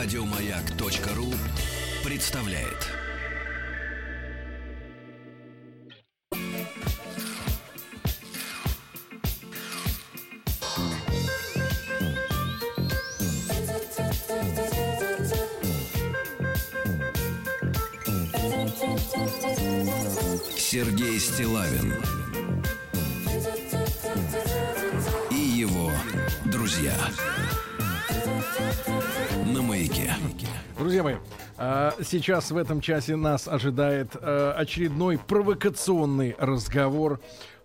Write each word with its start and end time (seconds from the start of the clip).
Радиомаяк.ру 0.00 1.34
представляет. 2.04 2.86
Сергей 20.56 21.18
Стилавин 21.18 21.92
и 25.32 25.34
его 25.34 25.90
друзья 26.44 26.94
на 29.46 29.62
маяке. 29.62 30.14
Друзья 30.78 31.02
мои, 31.02 31.16
а, 31.56 31.94
сейчас 32.02 32.50
в 32.50 32.56
этом 32.56 32.80
часе 32.80 33.16
нас 33.16 33.48
ожидает 33.48 34.10
а, 34.14 34.52
очередной 34.52 35.18
провокационный 35.18 36.34
разговор. 36.38 37.20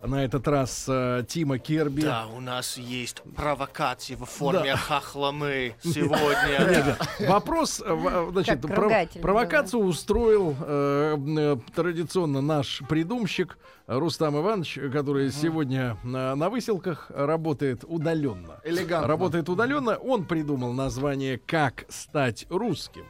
На 0.05 0.25
этот 0.25 0.47
раз 0.49 0.85
а, 0.89 1.23
Тима 1.23 1.59
Керби. 1.59 2.01
Да, 2.01 2.25
у 2.27 2.41
нас 2.41 2.77
есть 2.77 3.21
провокации 3.35 4.15
в 4.15 4.25
форме 4.25 4.71
Да. 4.71 4.77
хахламы 4.77 5.75
сегодня. 5.81 6.97
Вопрос, 7.27 7.81
э, 7.85 8.27
значит, 8.31 8.59
пров- 8.65 9.21
провокацию 9.21 9.81
устроил 9.81 10.55
э, 10.59 11.17
э, 11.37 11.57
традиционно 11.73 12.41
наш 12.41 12.81
придумщик 12.89 13.57
Рустам 13.87 14.37
Иванович, 14.37 14.79
который 14.91 15.31
сегодня 15.31 15.97
на, 16.03 16.35
на 16.35 16.49
выселках 16.49 17.09
работает 17.09 17.83
удаленно. 17.87 18.59
Элегантно. 18.65 19.07
Работает 19.07 19.47
удаленно. 19.47 19.95
Он 19.95 20.25
придумал 20.25 20.73
название 20.73 21.37
«Как 21.37 21.85
стать 21.89 22.45
русским». 22.49 23.05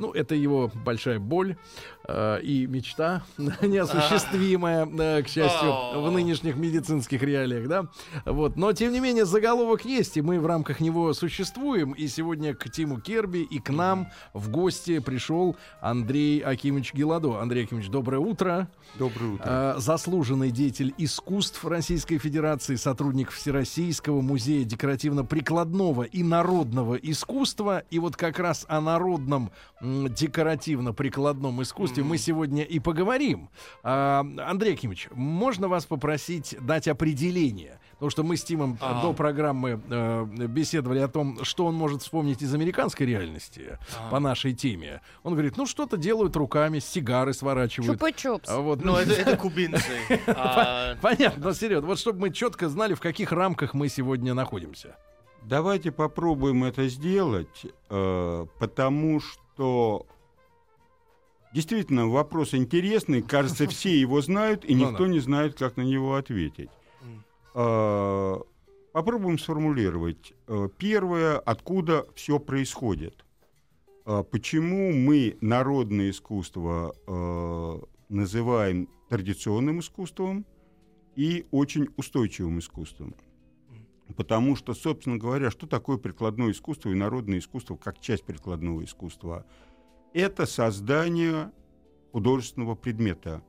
Ну, 0.00 0.12
это 0.12 0.34
его 0.34 0.72
большая 0.74 1.18
боль 1.20 1.52
э, 1.52 1.97
и 2.08 2.66
мечта 2.66 3.22
неосуществимая, 3.36 4.86
э, 4.86 5.22
к 5.22 5.28
счастью, 5.28 5.68
О. 5.68 6.00
в 6.00 6.10
нынешних 6.10 6.56
медицинских 6.56 7.22
реалиях, 7.22 7.68
да. 7.68 7.86
Вот, 8.24 8.56
но 8.56 8.72
тем 8.72 8.92
не 8.92 9.00
менее 9.00 9.26
заголовок 9.26 9.84
есть, 9.84 10.16
и 10.16 10.22
мы 10.22 10.40
в 10.40 10.46
рамках 10.46 10.80
него 10.80 11.12
существуем. 11.12 11.92
И 11.92 12.08
сегодня 12.08 12.54
к 12.54 12.70
Тиму 12.70 12.98
Керби 13.00 13.38
и 13.38 13.58
к 13.58 13.70
нам 13.70 14.08
в 14.32 14.50
гости 14.50 15.00
пришел 15.00 15.56
Андрей 15.80 16.40
Акимович 16.40 16.94
Геладо. 16.94 17.40
Андрей 17.40 17.64
Акимович, 17.64 17.88
доброе 17.88 18.20
утро. 18.20 18.68
Доброе 18.98 19.32
утро. 19.32 19.44
Э, 19.46 19.74
заслуженный 19.78 20.50
деятель 20.50 20.94
искусств 20.96 21.64
Российской 21.64 22.16
Федерации, 22.18 22.76
сотрудник 22.76 23.30
Всероссийского 23.30 24.22
музея 24.22 24.64
декоративно-прикладного 24.64 26.04
и 26.04 26.22
народного 26.22 26.94
искусства. 26.94 27.82
И 27.90 27.98
вот 27.98 28.16
как 28.16 28.38
раз 28.38 28.64
о 28.68 28.80
народном 28.80 29.50
декоративно-прикладном 29.82 31.62
искусстве 31.62 31.97
мы 32.02 32.18
сегодня 32.18 32.62
и 32.62 32.78
поговорим. 32.78 33.50
А, 33.82 34.24
Андрей 34.46 34.74
Акимович, 34.74 35.08
можно 35.12 35.68
вас 35.68 35.86
попросить 35.86 36.56
дать 36.60 36.88
определение? 36.88 37.80
Потому 37.92 38.10
что 38.10 38.22
мы 38.22 38.36
с 38.36 38.44
Тимом 38.44 38.74
э, 38.74 38.76
А. 38.80 39.02
до 39.02 39.12
программы 39.12 39.80
э, 39.90 40.24
беседовали 40.46 41.00
о 41.00 41.08
том, 41.08 41.42
что 41.44 41.66
он 41.66 41.74
может 41.74 42.02
вспомнить 42.02 42.42
из 42.42 42.54
американской 42.54 43.06
реальности 43.06 43.78
по 44.10 44.20
нашей 44.20 44.54
теме. 44.54 45.00
Он 45.24 45.32
говорит, 45.32 45.56
ну 45.56 45.66
что-то 45.66 45.96
делают 45.96 46.36
руками, 46.36 46.78
сигары 46.78 47.32
сворачивают. 47.34 48.00
Чупа-чупс. 48.00 48.44
А 48.46 48.60
вот, 48.60 48.84
Ну, 48.84 48.94
это, 48.96 49.12
это 49.12 49.36
кубинцы. 49.40 49.82
А, 50.28 50.94
Понятно, 51.02 51.44
но 51.46 51.52
серьезно. 51.52 51.88
Вот 51.88 51.98
чтобы 51.98 52.20
мы 52.20 52.30
четко 52.32 52.68
знали, 52.68 52.94
в 52.94 53.00
каких 53.00 53.32
рамках 53.32 53.74
мы 53.74 53.88
сегодня 53.88 54.32
находимся. 54.34 54.96
Давайте 55.42 55.90
попробуем 55.92 56.64
это 56.64 56.88
сделать, 56.88 57.66
э, 57.90 58.46
потому 58.58 59.20
что 59.20 60.06
действительно 61.52 62.08
вопрос 62.08 62.54
интересный. 62.54 63.22
Кажется, 63.22 63.66
все 63.68 63.98
его 63.98 64.20
знают, 64.20 64.64
и 64.64 64.74
Ну 64.74 64.90
никто 64.90 65.06
не 65.06 65.20
знает, 65.20 65.58
как 65.58 65.76
на 65.76 65.82
него 65.82 66.14
ответить. 66.16 66.70
Э, 67.54 68.36
Попробуем 68.92 69.38
сформулировать. 69.38 70.34
Э, 70.46 70.68
Первое, 70.78 71.38
откуда 71.38 72.04
все 72.14 72.38
происходит. 72.38 73.24
Э, 74.06 74.24
Почему 74.28 74.92
мы 74.92 75.36
народное 75.40 76.10
искусство 76.10 76.94
э, 77.06 77.80
называем 78.08 78.88
традиционным 79.08 79.80
искусством 79.80 80.46
и 81.14 81.46
очень 81.50 81.88
устойчивым 81.96 82.58
искусством? 82.58 83.14
Потому 84.16 84.56
что, 84.56 84.72
собственно 84.74 85.18
говоря, 85.18 85.50
что 85.50 85.66
такое 85.66 85.98
прикладное 85.98 86.50
искусство 86.50 86.90
и 86.90 86.94
народное 86.94 87.38
искусство 87.38 87.76
как 87.76 88.00
часть 88.00 88.24
прикладного 88.24 88.82
искусства? 88.82 89.44
Это 90.12 90.46
создание 90.46 91.50
художественного 92.12 92.74
предмета, 92.74 93.42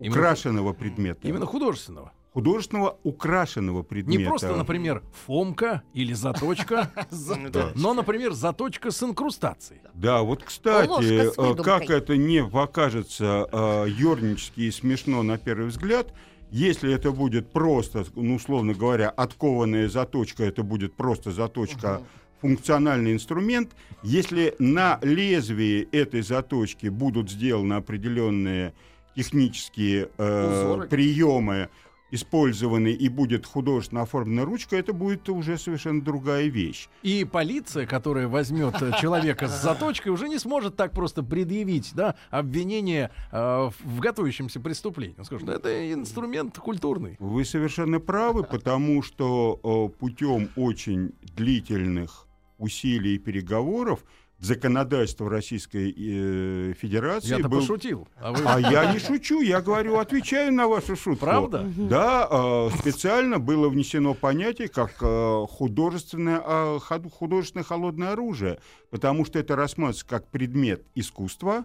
Именно- 0.00 0.16
украшенного 0.16 0.72
предмета. 0.72 1.28
Именно 1.28 1.46
художественного. 1.46 2.12
Художественного 2.32 2.98
украшенного 3.02 3.82
предмета. 3.82 4.18
Не 4.20 4.26
просто, 4.26 4.54
например, 4.54 5.02
фомка 5.26 5.82
или 5.92 6.12
заточка, 6.12 6.92
но, 7.74 7.94
например, 7.94 8.32
заточка 8.32 8.90
с 8.90 9.02
инкрустацией. 9.02 9.80
Да, 9.94 10.22
вот, 10.22 10.44
кстати, 10.44 11.30
э, 11.36 11.62
как 11.62 11.90
это 11.90 12.16
не 12.16 12.44
покажется 12.44 13.48
э, 13.50 13.86
ернически 13.88 14.60
и 14.60 14.70
смешно 14.70 15.22
на 15.22 15.36
первый 15.38 15.68
взгляд, 15.68 16.12
если 16.50 16.92
это 16.92 17.12
будет 17.12 17.50
просто, 17.50 18.04
ну, 18.14 18.36
условно 18.36 18.72
говоря, 18.72 19.10
откованная 19.10 19.88
заточка, 19.88 20.44
это 20.44 20.62
будет 20.62 20.94
просто 20.94 21.30
заточка, 21.32 22.02
функциональный 22.40 23.12
инструмент. 23.12 23.72
Если 24.02 24.54
на 24.58 24.98
лезвии 25.02 25.88
этой 25.92 26.22
заточки 26.22 26.88
будут 26.88 27.30
сделаны 27.30 27.74
определенные 27.74 28.74
технические 29.14 30.10
э, 30.16 30.64
Узоры. 30.64 30.88
приемы, 30.88 31.68
использованы 32.10 32.88
и 32.92 33.08
будет 33.08 33.46
художественно 33.46 34.02
оформлена 34.02 34.44
ручка, 34.44 34.76
это 34.76 34.92
будет 34.92 35.28
уже 35.28 35.58
совершенно 35.58 36.02
другая 36.02 36.46
вещь. 36.46 36.88
И 37.02 37.24
полиция, 37.24 37.86
которая 37.86 38.28
возьмет 38.28 38.80
э, 38.80 38.92
человека 39.00 39.48
с 39.48 39.62
заточкой, 39.62 40.12
уже 40.12 40.28
не 40.28 40.38
сможет 40.38 40.76
так 40.76 40.92
просто 40.92 41.22
предъявить 41.22 41.92
да, 41.94 42.14
обвинение 42.30 43.10
э, 43.30 43.70
в 43.84 44.00
готовящемся 44.00 44.60
преступлении. 44.60 45.16
Он 45.18 45.24
скажет, 45.24 45.48
это 45.48 45.92
инструмент 45.92 46.58
культурный. 46.58 47.16
Вы 47.18 47.44
совершенно 47.44 48.00
правы, 48.00 48.44
потому 48.44 49.02
что 49.02 49.90
э, 49.92 49.98
путем 49.98 50.48
очень 50.56 51.12
длительных 51.36 52.27
усилий 52.58 53.18
переговоров 53.18 54.04
законодательство 54.40 55.28
Российской 55.28 55.90
э, 55.90 56.72
Федерации 56.74 57.30
Я-то 57.30 57.48
был- 57.48 57.58
пошутил. 57.60 58.06
А 58.16 58.30
вы... 58.32 58.44
А 58.46 58.60
я 58.60 58.92
не 58.92 59.00
шучу, 59.00 59.40
я 59.40 59.60
говорю, 59.60 59.98
отвечаю 59.98 60.52
на 60.52 60.68
вашу 60.68 60.94
шутку. 60.94 61.24
Правда? 61.26 61.68
Да, 61.76 62.28
э, 62.30 62.70
специально 62.78 63.40
было 63.40 63.68
внесено 63.68 64.14
понятие 64.14 64.68
как 64.68 64.94
э, 65.00 65.44
художественное, 65.48 66.40
э, 66.44 66.78
художественное 67.12 67.64
холодное 67.64 68.12
оружие, 68.12 68.60
потому 68.90 69.24
что 69.24 69.40
это 69.40 69.56
рассматривается 69.56 70.06
как 70.06 70.28
предмет 70.28 70.86
искусства, 70.94 71.64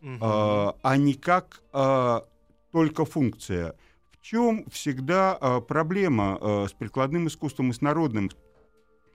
Мгм. 0.00 0.18
а, 0.22 0.76
а 0.82 0.96
не 0.96 1.12
как 1.12 1.60
а, 1.74 2.24
только 2.72 3.04
функция. 3.04 3.74
В 4.10 4.22
чем 4.22 4.64
всегда 4.70 5.36
а, 5.38 5.60
проблема 5.60 6.38
а, 6.40 6.66
с 6.66 6.72
прикладным 6.72 7.26
искусством 7.26 7.70
и 7.70 7.74
с 7.74 7.82
народным 7.82 8.30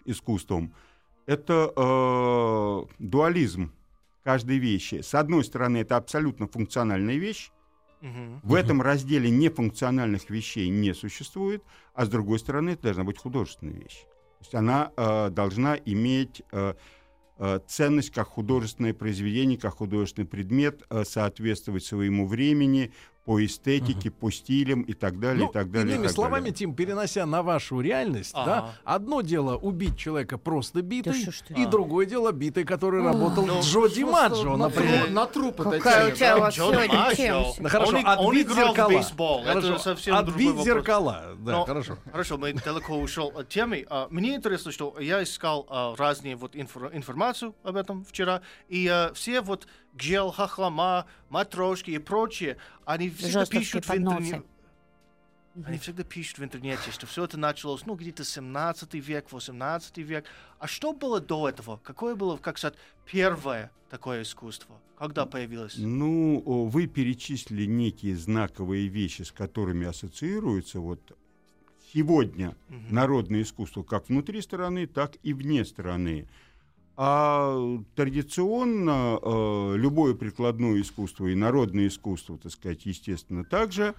искусством? 0.05 0.71
Это 1.25 1.71
а, 1.75 2.85
дуализм 2.99 3.71
каждой 4.23 4.57
вещи. 4.57 5.01
С 5.01 5.13
одной 5.15 5.43
стороны, 5.43 5.77
это 5.77 5.97
абсолютно 5.97 6.47
функциональная 6.47 7.17
вещь. 7.17 7.51
Мгм. 8.01 8.41
В 8.43 8.53
этом 8.53 8.81
разделе 8.81 9.29
нефункциональных 9.29 10.29
вещей 10.29 10.69
не 10.69 10.93
существует, 10.93 11.63
а 11.93 12.05
с 12.05 12.09
другой 12.09 12.39
стороны, 12.39 12.71
это 12.71 12.83
должна 12.83 13.03
быть 13.03 13.17
художественная 13.17 13.73
вещь. 13.73 14.01
То 14.01 14.41
есть 14.41 14.55
она 14.55 14.91
а, 14.95 15.29
должна 15.29 15.75
иметь 15.75 16.43
а, 16.51 16.75
а, 17.37 17.59
ценность 17.59 18.11
как 18.11 18.27
художественное 18.27 18.93
произведение, 18.93 19.57
как 19.57 19.75
художественный 19.75 20.27
предмет, 20.27 20.83
а, 20.89 21.03
соответствовать 21.03 21.83
своему 21.83 22.27
времени, 22.27 22.93
по 23.25 23.43
эстетике, 23.43 24.11
по 24.11 24.29
стилям 24.31 24.83
и 24.83 24.93
так 24.93 25.19
далее, 25.19 25.45
Ну, 25.45 25.49
и 25.49 25.53
так 25.53 25.71
далее. 25.71 25.93
иными 25.95 26.07
так 26.07 26.15
словами, 26.15 26.41
далее. 26.43 26.53
Тим, 26.53 26.75
перенося 26.75 27.25
на 27.25 27.41
вашу 27.41 27.81
реальность, 27.81 28.31
Ага. 28.35 28.45
да, 28.45 28.73
одно 28.83 29.21
дело 29.21 29.57
убить 29.57 29.97
человека 29.97 30.37
просто 30.37 30.83
ж 31.31 31.41
ты? 31.47 31.53
и 31.55 31.63
А. 31.63 31.67
другое 31.67 32.05
дело 32.05 32.31
битый, 32.31 32.63
который 32.65 33.01
работал 33.03 33.45
Ну, 33.45 33.61
Джо 33.61 33.89
Димаджо, 33.89 34.51
на, 34.51 34.67
например. 34.69 35.09
на 35.09 35.25
труп 35.25 35.59
это 35.61 35.71
Какая 35.71 36.11
у 36.13 36.15
тебя 36.15 36.37
Майкл. 36.37 37.15
тема? 37.15 37.45
Ну, 37.59 37.69
хорошо, 37.69 37.97
Он 37.97 38.41
играл 38.41 38.55
в 38.55 38.67
зеркала. 38.67 38.89
бейсбол. 38.89 39.43
Это 39.43 39.79
совсем 39.79 40.15
другой 40.17 40.33
отбить 40.33 40.47
вопрос. 40.49 40.65
зеркала. 40.65 41.23
Да, 41.39 41.65
хорошо. 41.65 41.97
Хорошо, 42.11 42.37
мы 42.37 42.53
далеко 42.53 42.95
ушел 42.95 43.33
от 43.35 43.49
темы. 43.49 43.85
А, 43.89 44.07
Мне 44.11 44.35
интересно, 44.35 44.71
что 44.71 44.95
я 44.99 45.23
искал 45.23 45.65
а, 45.69 45.95
разные 45.97 46.35
вот 46.35 46.55
инфор- 46.55 46.95
информацию 46.95 47.55
об 47.63 47.75
этом 47.75 48.05
вчера, 48.05 48.41
и 48.69 48.87
а, 48.87 49.11
все 49.15 49.41
вот 49.41 49.67
гел, 49.95 50.31
хахлама, 50.31 51.05
матрошки 51.29 51.91
и 51.91 51.97
прочее, 51.97 52.57
они 52.85 53.09
всегда 53.09 53.41
Жестовские 53.45 53.61
пишут 53.61 53.85
в 53.87 53.95
интернете. 53.95 54.43
Они 55.65 55.77
всегда 55.77 56.03
пишут 56.03 56.39
в 56.39 56.43
интернете, 56.43 56.91
что 56.91 57.07
все 57.07 57.23
это 57.23 57.37
началось, 57.37 57.85
ну, 57.85 57.95
где-то 57.95 58.25
17 58.25 58.93
век, 58.95 59.31
18 59.31 59.97
век. 59.99 60.25
А 60.59 60.67
что 60.67 60.91
было 60.91 61.21
до 61.21 61.47
этого? 61.47 61.77
Какое 61.77 62.15
было, 62.15 62.35
как 62.35 62.57
сказать, 62.57 62.77
первое 63.05 63.71
такое 63.89 64.23
искусство? 64.23 64.75
Когда 64.97 65.25
появилось? 65.25 65.75
Ну, 65.77 66.41
вы 66.45 66.87
перечислили 66.87 67.65
некие 67.65 68.17
знаковые 68.17 68.87
вещи, 68.87 69.21
с 69.21 69.31
которыми 69.31 69.87
ассоциируется 69.87 70.81
вот 70.81 70.99
сегодня 71.93 72.57
Мгм. 72.67 72.93
народное 72.93 73.41
искусство 73.43 73.83
как 73.83 74.09
внутри 74.09 74.41
страны, 74.41 74.87
так 74.87 75.13
и 75.23 75.33
вне 75.33 75.63
страны. 75.63 76.27
А 76.97 77.77
традиционно 77.95 79.19
э, 79.21 79.75
любое 79.77 80.13
прикладное 80.13 80.79
искусство 80.79 81.27
и 81.27 81.35
народное 81.35 81.87
искусство, 81.87 82.37
так 82.37 82.51
сказать, 82.53 82.85
естественно, 82.85 83.43
также 83.43 83.93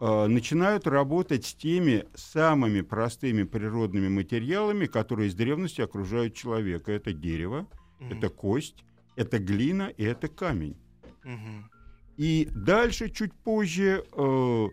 э, 0.00 0.26
начинают 0.26 0.86
работать 0.86 1.44
с 1.44 1.52
теми 1.54 2.06
самыми 2.14 2.80
простыми 2.80 3.42
природными 3.42 4.08
материалами, 4.08 4.86
которые 4.86 5.30
с 5.30 5.34
древности 5.34 5.82
окружают 5.82 6.34
человека. 6.34 6.92
Это 6.92 7.12
дерево, 7.12 7.66
Мгм. 7.98 8.12
это 8.12 8.30
кость, 8.30 8.84
это 9.16 9.38
глина 9.38 9.92
и 9.98 10.02
это 10.04 10.28
камень. 10.28 10.76
Мгм. 11.24 11.70
И 12.16 12.48
дальше, 12.54 13.10
чуть 13.10 13.34
позже, 13.34 14.02
э, 14.12 14.68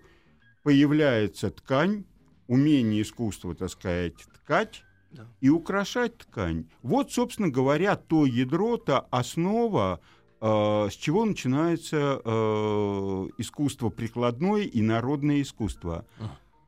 появляется 0.64 1.52
ткань, 1.52 2.06
умение 2.48 3.02
искусства, 3.02 3.54
так 3.56 3.70
сказать, 3.70 4.16
ткать 4.36 4.86
Да. 5.18 5.28
и 5.42 5.50
украшать 5.50 6.18
ткань. 6.18 6.66
Вот, 6.84 7.12
собственно 7.12 7.50
говоря, 7.50 7.96
то 7.96 8.26
ядро, 8.26 8.78
та 8.78 9.00
основа, 9.10 10.00
э, 10.40 10.88
с 10.92 10.94
чего 10.94 11.26
начинается 11.26 12.22
э, 12.24 13.28
искусство 13.38 13.90
прикладное 13.90 14.62
и 14.62 14.82
народное 14.82 15.42
искусство. 15.42 16.06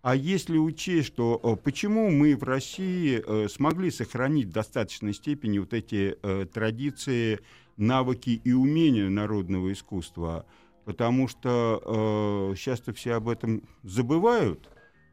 А 0.01 0.16
если 0.16 0.57
учесть, 0.57 1.07
что 1.07 1.40
э, 1.44 1.56
почему 1.62 2.10
мы 2.10 2.36
в 2.36 2.44
России 2.44 3.22
э, 3.25 3.48
смогли 3.50 3.92
сохранить 3.92 4.48
в 4.48 4.51
достаточной 4.51 5.13
степени 5.13 5.60
вот 5.60 5.74
эти 5.74 6.18
э, 6.22 6.46
традиции, 6.51 7.40
навыки 7.75 8.42
и 8.44 8.51
умения 8.51 9.10
народного 9.10 9.72
искусства, 9.72 10.46
потому 10.86 11.28
что 11.28 12.51
э, 12.51 12.56
часто 12.56 12.94
все 12.94 13.13
об 13.13 13.30
этом 13.30 13.63
забывают, 13.84 14.69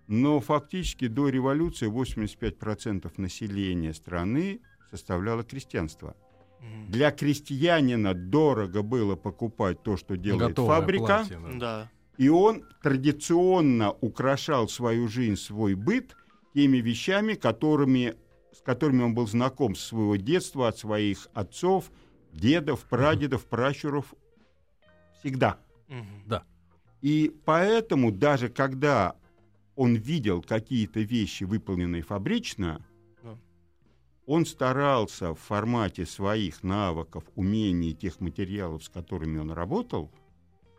но 0.09 0.41
фактически 0.41 1.09
до 1.09 1.29
революции 1.29 1.89
85% 1.89 3.13
населения 3.17 3.93
страны 3.93 4.61
составляло 4.91 5.43
крестьянство. 5.43 6.17
Для 6.89 7.11
крестьянина 7.11 8.15
дорого 8.15 8.83
было 8.83 9.17
покупать 9.17 9.83
то, 9.83 9.97
что 9.97 10.17
делает 10.17 10.51
Готовое 10.51 10.81
фабрика. 10.81 11.05
платье, 11.05 11.39
да. 11.39 11.59
Да. 11.59 11.91
И 12.17 12.29
он 12.29 12.65
традиционно 12.83 13.93
украшал 13.93 14.69
свою 14.69 15.07
жизнь, 15.09 15.37
свой 15.37 15.75
быт 15.75 16.17
теми 16.55 16.79
вещами, 16.79 17.35
которыми, 17.35 18.15
с 18.53 18.63
которыми 18.63 19.03
он 19.03 19.15
был 19.15 19.27
знаком 19.27 19.75
с 19.75 19.81
своего 19.81 20.17
детства, 20.17 20.69
от 20.69 20.79
своих 20.79 21.29
отцов, 21.35 21.91
дедов, 22.33 22.85
прадедов, 22.89 23.45
пращуров. 23.45 24.15
Всегда. 25.21 25.59
Мгм. 25.89 26.41
И 27.03 27.33
поэтому 27.45 28.11
даже 28.11 28.49
когда 28.49 29.17
он 29.77 29.95
видел 29.95 30.43
какие-то 30.43 31.01
вещи, 31.01 31.45
выполненные 31.45 32.03
фабрично, 32.03 32.85
Да. 33.23 33.37
он 34.27 34.45
старался 34.47 35.35
в 35.35 35.39
формате 35.39 36.05
своих 36.07 36.63
навыков, 36.63 37.25
умений, 37.35 37.93
тех 37.95 38.21
материалов, 38.21 38.85
с 38.85 38.89
которыми 38.89 39.39
он 39.39 39.51
работал, 39.53 40.11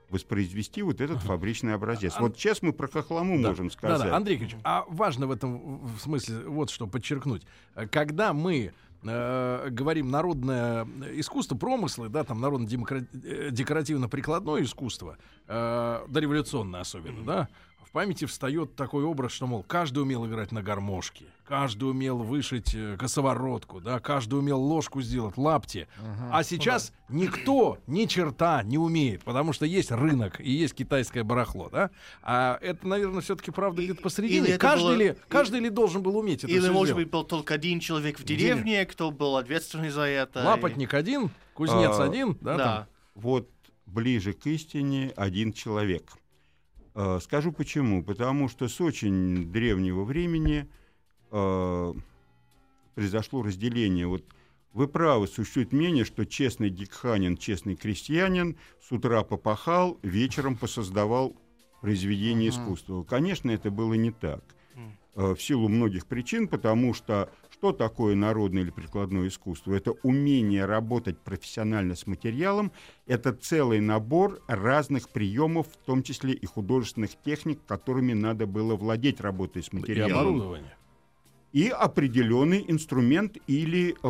воспроизвести 0.09 0.81
вот 0.83 1.01
этот 1.01 1.17
Ага. 1.17 1.27
фабричный 1.27 1.73
образец. 1.73 2.13
А- 2.17 2.21
вот 2.21 2.37
сейчас 2.37 2.61
мы 2.61 2.71
про 2.73 2.87
хохлому 2.87 3.41
Да, 3.41 3.49
можем 3.49 3.69
сказать. 3.69 3.99
Да-да, 3.99 4.15
Андрей 4.15 4.37
Ильич, 4.37 4.55
а 4.63 4.85
важно 4.87 5.27
в 5.27 5.31
этом 5.31 5.79
в 5.85 5.99
смысле 5.99 6.47
вот 6.47 6.69
что 6.69 6.87
подчеркнуть. 6.87 7.43
Э, 7.75 7.87
Когда 7.87 8.31
мы 8.33 8.71
э, 9.03 9.67
говорим 9.69 10.09
народное 10.09 10.87
искусство, 11.13 11.55
промыслы, 11.57 12.09
да, 12.09 12.23
там 12.23 12.39
народно-декоративно-прикладное 12.41 14.63
искусство, 14.63 15.17
э, 15.47 16.05
дореволюционное 16.07 16.81
особенно, 16.81 17.23
да, 17.23 17.47
в 17.83 17.91
памяти 17.91 18.25
встает 18.25 18.75
такой 18.75 19.03
образ, 19.03 19.31
что, 19.31 19.47
мол, 19.47 19.63
каждый 19.63 19.99
умел 20.03 20.25
играть 20.27 20.51
на 20.51 20.61
гармошке, 20.61 21.25
каждый 21.45 21.89
умел 21.89 22.17
вышить 22.17 22.75
э, 22.75 22.97
косоворотку, 22.99 23.79
да, 23.79 23.99
каждый 23.99 24.39
умел 24.39 24.61
ложку 24.61 25.01
сделать, 25.01 25.37
лапти. 25.37 25.87
А 26.31 26.43
сейчас 26.43 26.91
никто 27.07 27.77
ни 27.87 28.05
черта 28.05 28.61
не 28.63 28.77
умеет, 28.77 29.23
потому 29.23 29.53
что 29.53 29.65
есть 29.65 29.91
рынок 29.91 30.41
и 30.41 30.51
есть 30.51 30.73
китайское 30.75 31.23
барахло, 31.23 31.69
да? 31.71 31.89
А 32.21 32.59
это, 32.61 32.85
наверное, 32.87 33.21
все-таки 33.21 33.51
правда 33.51 33.81
где-то 33.81 34.01
посередине. 34.01 34.47
или 34.49 34.57
каждый, 34.57 34.83
было- 34.83 34.93
ли, 34.97 35.15
каждый 35.29 35.59
ли 35.61 35.69
должен 35.69 36.03
был 36.03 36.17
уметь 36.17 36.43
это 36.43 36.51
Или, 36.51 36.67
может 36.69 36.89
сделать? 36.89 37.05
быть, 37.05 37.11
был 37.11 37.23
только 37.23 37.53
один 37.53 37.79
человек 37.79 38.19
в 38.19 38.23
деревне. 38.25 38.63
деревне, 38.63 38.85
кто 38.85 39.11
был 39.11 39.37
ответственный 39.37 39.89
за 39.89 40.01
это. 40.01 40.43
Лапотник 40.43 40.93
один, 40.93 41.29
кузнец 41.53 41.97
А, 41.97 42.03
один, 42.03 42.37
да? 42.41 42.57
Да. 42.57 42.63
там? 42.75 42.85
вот 43.15 43.49
ближе 43.85 44.33
к 44.33 44.45
истине 44.47 45.13
один 45.15 45.53
человек. 45.53 46.11
Э, 46.97 47.19
Скажу 47.21 47.51
почему. 47.51 48.03
Потому 48.03 48.49
что 48.49 48.67
с 48.67 48.81
очень 48.81 49.51
древнего 49.51 50.03
времени 50.03 50.67
э, 51.31 51.93
произошло 52.95 53.43
разделение. 53.43 54.07
Вот 54.07 54.25
вы 54.73 54.87
правы, 54.87 55.27
существует 55.27 55.71
мнение, 55.71 56.05
что 56.05 56.25
честный 56.25 56.71
дикханин, 56.71 57.37
честный 57.37 57.75
крестьянин 57.75 58.57
с 58.81 58.91
утра 58.91 59.23
попахал, 59.23 59.99
вечером 60.01 60.55
посоздавал 60.55 61.35
произведение 61.81 62.49
искусства. 62.49 63.03
Конечно, 63.03 63.51
это 63.51 63.69
было 63.69 63.93
не 63.93 64.11
так. 64.11 64.43
Э, 65.15 65.35
В 65.35 65.41
силу 65.41 65.67
многих 65.69 66.07
причин, 66.07 66.47
потому 66.47 66.95
что 66.95 67.31
что 67.57 67.71
такое 67.71 68.15
народное 68.15 68.61
или 68.61 68.69
прикладное 68.69 69.27
искусство? 69.27 69.73
Это 69.73 69.91
умение 70.03 70.65
работать 70.65 71.17
профессионально 71.19 71.95
с 71.95 72.05
материалом, 72.05 72.71
это 73.07 73.33
целый 73.33 73.79
набор 73.79 74.39
разных 74.47 75.09
приемов, 75.09 75.67
в 75.67 75.77
том 75.85 76.03
числе 76.03 76.33
и 76.33 76.45
художественных 76.45 77.11
техник, 77.25 77.59
которыми 77.65 78.13
надо 78.13 78.45
было 78.45 78.75
владеть, 78.75 79.19
работая 79.21 79.63
с 79.63 79.73
И 79.73 79.75
материалом 79.75 80.13
оборудование. 80.19 80.77
и 81.51 81.69
определенный 81.69 82.63
инструмент 82.67 83.37
или 83.47 83.95
э, 84.03 84.07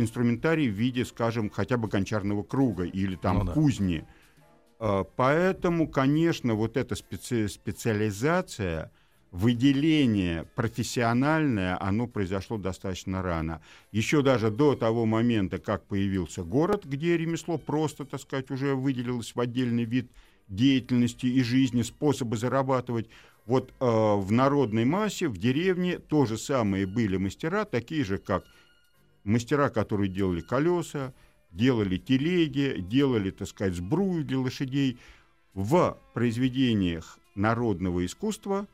инструментарий 0.00 0.68
в 0.68 0.72
виде, 0.74 1.04
скажем, 1.04 1.50
хотя 1.50 1.76
бы 1.76 1.86
гончарного 1.86 2.42
круга 2.42 2.82
или 2.84 3.14
там 3.14 3.38
Ну 3.38 3.44
да. 3.44 3.52
кузни. 3.52 4.04
Э, 4.80 5.04
поэтому, 5.14 5.86
конечно, 5.86 6.54
вот 6.54 6.76
эта 6.76 6.96
специ- 6.96 7.46
специализация, 7.46 8.90
выделение 9.30 10.44
профессиональное, 10.54 11.76
оно 11.82 12.06
произошло 12.06 12.56
достаточно 12.56 13.22
рано. 13.22 13.60
Еще 13.92 14.22
даже 14.22 14.50
до 14.50 14.74
того 14.74 15.04
момента, 15.04 15.58
как 15.58 15.84
появился 15.86 16.42
город, 16.42 16.84
где 16.84 17.16
ремесло 17.16 17.58
просто, 17.58 18.04
так 18.04 18.20
сказать, 18.20 18.50
уже 18.50 18.74
выделилось 18.74 19.34
в 19.34 19.40
отдельный 19.40 19.84
вид 19.84 20.10
деятельности 20.48 21.26
и 21.26 21.42
жизни, 21.42 21.82
способы 21.82 22.36
зарабатывать. 22.36 23.08
Вот 23.44 23.70
э, 23.70 23.84
в 23.84 24.30
народной 24.32 24.84
массе, 24.84 25.28
в 25.28 25.36
деревне 25.36 25.98
то 25.98 26.26
же 26.26 26.38
самое 26.38 26.86
были 26.86 27.16
мастера, 27.16 27.64
такие 27.64 28.04
же, 28.04 28.18
как 28.18 28.44
мастера, 29.24 29.68
которые 29.68 30.08
делали 30.08 30.40
колеса, 30.40 31.12
делали 31.50 31.98
телеги, 31.98 32.76
делали, 32.78 33.30
так 33.30 33.48
сказать, 33.48 33.74
сбрую 33.74 34.24
для 34.24 34.38
лошадей. 34.38 34.98
В 35.54 35.98
произведениях 36.14 37.18
народного 37.34 38.06
искусства 38.06 38.68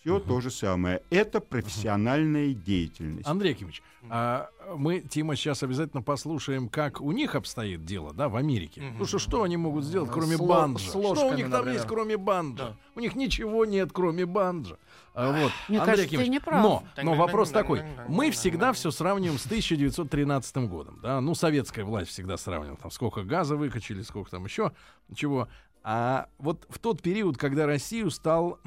все 0.00 0.16
Мгм. 0.16 0.26
то 0.28 0.40
же 0.40 0.50
самое. 0.50 1.02
Это 1.10 1.40
профессиональная 1.40 2.54
деятельность. 2.54 3.26
Андрей 3.28 3.52
Акимович, 3.52 3.82
а 4.08 4.48
мы, 4.76 5.00
Тима, 5.00 5.36
сейчас 5.36 5.62
обязательно 5.62 6.02
послушаем, 6.02 6.68
как 6.68 7.00
у 7.02 7.12
них 7.12 7.34
обстоит 7.34 7.84
дело, 7.84 8.14
да, 8.14 8.28
в 8.30 8.36
Америке. 8.36 8.80
Мгм. 8.80 8.90
Потому 8.92 9.06
что 9.06 9.18
что 9.18 9.42
они 9.42 9.56
могут 9.58 9.84
сделать, 9.84 10.10
С 10.10 10.12
кроме 10.12 10.36
ло- 10.36 10.46
банджа? 10.48 10.88
Что 10.88 10.98
у 11.00 11.34
них 11.34 11.44
там 11.44 11.50
например. 11.50 11.74
есть, 11.74 11.86
кроме 11.86 12.16
банджа? 12.16 12.64
Да. 12.70 12.76
У 12.94 13.00
них 13.00 13.14
ничего 13.14 13.64
нет, 13.66 13.90
кроме 13.92 14.24
банджа. 14.24 14.76
А, 15.12 15.32
вот. 15.32 15.52
Мне 15.68 15.78
Андрей 15.80 15.96
кажется, 15.96 16.16
ты 16.16 16.28
не 16.28 16.40
прав. 16.40 16.62
Но, 16.62 16.84
но 17.02 17.14
вопрос 17.14 17.50
такой. 17.50 17.82
Мы 18.08 18.30
всегда 18.30 18.72
все 18.72 18.90
сравниваем 18.90 19.38
с 19.38 19.44
1913 19.46 20.68
годом. 20.68 20.98
Да? 21.02 21.20
Ну, 21.20 21.34
советская 21.34 21.84
власть 21.84 22.10
всегда 22.10 22.36
сравнивала. 22.38 22.78
Там 22.78 22.90
сколько 22.90 23.22
газа 23.22 23.56
выкачали, 23.56 24.02
сколько 24.02 24.30
там 24.30 24.44
еще 24.46 24.72
чего. 25.14 25.48
А 25.82 26.28
вот 26.38 26.66
в 26.68 26.78
тот 26.78 27.02
период, 27.02 27.38
когда 27.38 27.66
Россию 27.66 28.10
стал 28.10 28.58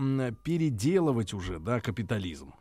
переделывать 0.43 1.33
уже, 1.33 1.59
да, 1.59 1.79
капитализм. 1.79 2.53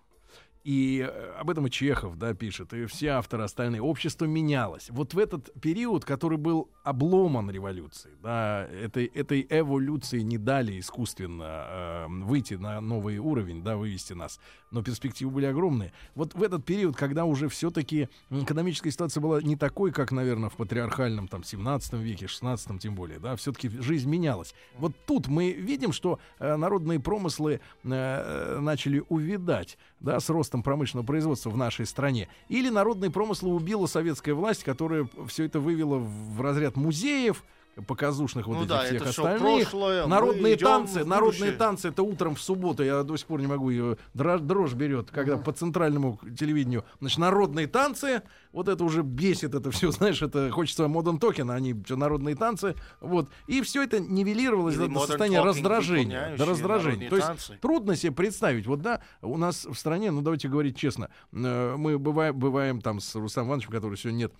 И 0.64 1.04
э, 1.04 1.32
об 1.40 1.50
этом 1.50 1.66
и 1.66 1.70
Чехов, 1.70 2.16
да, 2.16 2.34
пишет, 2.34 2.72
и 2.72 2.86
все 2.86 3.08
авторы 3.08 3.42
остальные. 3.42 3.82
Общество 3.82 4.26
менялось. 4.26 4.90
Вот 4.90 5.12
в 5.12 5.18
этот 5.18 5.52
период, 5.60 6.04
который 6.04 6.38
был 6.38 6.70
обломан 6.84 7.50
революцией, 7.50 8.14
да, 8.22 8.68
этой, 8.68 9.06
этой 9.06 9.44
эволюции 9.50 10.20
не 10.20 10.38
дали 10.38 10.78
искусственно 10.78 11.66
э, 11.66 12.06
выйти 12.08 12.54
на 12.54 12.80
новый 12.80 13.18
уровень, 13.18 13.64
да, 13.64 13.76
вывести 13.76 14.12
нас. 14.12 14.38
Но 14.72 14.82
перспективы 14.82 15.30
были 15.30 15.46
огромные. 15.46 15.92
Вот 16.14 16.34
в 16.34 16.42
этот 16.42 16.64
период, 16.64 16.96
когда 16.96 17.24
уже 17.24 17.48
все-таки 17.48 18.08
экономическая 18.30 18.90
ситуация 18.90 19.20
была 19.20 19.40
не 19.40 19.54
такой, 19.54 19.92
как, 19.92 20.10
наверное, 20.10 20.48
в 20.48 20.56
патриархальном 20.56 21.28
там 21.28 21.44
17 21.44 21.92
веке, 21.94 22.26
16 22.26 22.80
тем 22.80 22.94
более, 22.94 23.18
да, 23.18 23.36
все-таки 23.36 23.68
жизнь 23.68 24.08
менялась. 24.08 24.54
Вот 24.78 24.92
тут 25.06 25.28
мы 25.28 25.52
видим, 25.52 25.92
что 25.92 26.18
э, 26.38 26.56
народные 26.56 26.98
промыслы 26.98 27.60
э, 27.84 28.58
начали 28.60 29.04
увидать, 29.08 29.78
да, 30.00 30.18
с 30.18 30.28
ростом 30.30 30.62
промышленного 30.62 31.06
производства 31.06 31.50
в 31.50 31.56
нашей 31.56 31.86
стране. 31.86 32.28
Или 32.48 32.70
народные 32.70 33.10
промыслы 33.10 33.54
убила 33.54 33.86
советская 33.86 34.34
власть, 34.34 34.64
которая 34.64 35.08
все 35.28 35.44
это 35.44 35.60
вывела 35.60 35.98
в 35.98 36.40
разряд 36.40 36.76
музеев, 36.76 37.44
показушных 37.86 38.46
вот 38.46 38.54
Ну 38.54 38.60
этих 38.60 38.68
да, 38.68 38.84
всех 38.84 39.06
остальных. 39.06 39.40
прошлое, 39.40 40.06
народные 40.06 40.56
танцы, 40.56 41.04
народные 41.04 41.52
танцы 41.52 41.88
это 41.88 42.02
утром 42.02 42.34
в 42.34 42.40
субботу, 42.40 42.82
я 42.82 43.02
до 43.02 43.16
сих 43.16 43.26
пор 43.26 43.40
не 43.40 43.46
могу 43.46 43.70
ее 43.70 43.96
дрожь, 44.14 44.40
дрожь 44.40 44.74
берет, 44.74 45.10
когда 45.10 45.36
по 45.38 45.52
центральному 45.52 46.18
телевидению, 46.38 46.84
значит, 47.00 47.18
народные 47.18 47.66
танцы, 47.66 48.22
вот 48.52 48.68
это 48.68 48.84
уже 48.84 49.02
бесит, 49.02 49.54
это 49.54 49.70
все, 49.70 49.90
знаешь, 49.92 50.20
это 50.20 50.50
хочется 50.50 50.84
модern 50.84 51.18
токен, 51.18 51.50
а 51.50 51.54
они 51.54 51.74
всё 51.84 51.96
народные 51.96 52.36
танцы, 52.36 52.74
вот, 53.00 53.30
и 53.46 53.62
все 53.62 53.82
это 53.82 54.00
нивелировалось 54.00 54.76
Или 54.76 54.86
до 54.88 55.00
состояния 55.06 55.38
talking, 55.38 55.44
раздражения, 55.44 56.36
до 56.36 56.44
раздражения. 56.44 57.08
То 57.08 57.16
есть 57.16 57.28
танцы. 57.28 57.58
трудно 57.60 57.96
себе 57.96 58.12
представить, 58.12 58.66
вот 58.66 58.82
да, 58.82 59.00
у 59.22 59.38
нас 59.38 59.64
в 59.64 59.74
стране, 59.74 60.10
ну 60.10 60.20
давайте 60.20 60.48
говорить 60.48 60.76
честно, 60.76 61.08
э, 61.32 61.74
мы 61.76 61.98
бываем, 61.98 62.38
бываем 62.38 62.80
там 62.80 63.00
с 63.00 63.14
Рустамом 63.14 63.48
Ивановичем, 63.48 63.70
которого 63.70 63.96
сегодня 63.96 64.18
нет, 64.18 64.32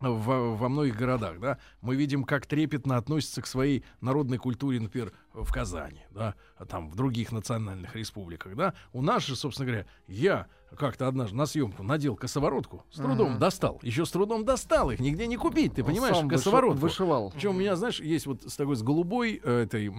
во, 0.00 0.54
во 0.56 0.68
многих 0.68 0.96
городах, 0.96 1.40
да, 1.40 1.58
мы 1.80 1.96
видим, 1.96 2.24
как 2.24 2.46
трепетно 2.46 2.96
относятся 2.96 3.40
к 3.42 3.46
своей 3.46 3.84
народной 4.00 4.38
культуре, 4.38 4.78
например, 4.80 5.12
в 5.32 5.50
Казани, 5.52 6.04
да, 6.10 6.34
а 6.56 6.64
там 6.66 6.90
в 6.90 6.96
других 6.96 7.32
национальных 7.32 7.96
республиках, 7.96 8.54
да. 8.56 8.74
У 8.92 9.00
нас 9.02 9.24
же, 9.24 9.36
собственно 9.36 9.66
говоря, 9.66 9.86
я 10.06 10.46
как-то 10.76 11.08
однажды 11.08 11.36
на 11.36 11.46
съемку 11.46 11.82
надел 11.82 12.16
косоворотку, 12.16 12.84
с 12.90 12.96
трудом 12.96 13.30
Ага. 13.30 13.38
достал, 13.38 13.78
еще 13.82 14.04
с 14.04 14.10
трудом 14.10 14.44
достал 14.44 14.90
их, 14.90 15.00
нигде 15.00 15.26
не 15.26 15.36
купить, 15.36 15.74
ты 15.74 15.82
Он 15.82 15.88
понимаешь, 15.88 16.16
сам 16.16 16.28
косоворотку. 16.28 16.78
вышивал. 16.80 17.30
Причем 17.30 17.50
у 17.50 17.58
меня, 17.58 17.76
знаешь, 17.76 18.00
есть 18.00 18.26
вот 18.26 18.42
с 18.42 18.56
такой 18.56 18.76
с 18.76 18.82
голубой 18.82 19.40
э, 19.42 19.62
этой 19.62 19.90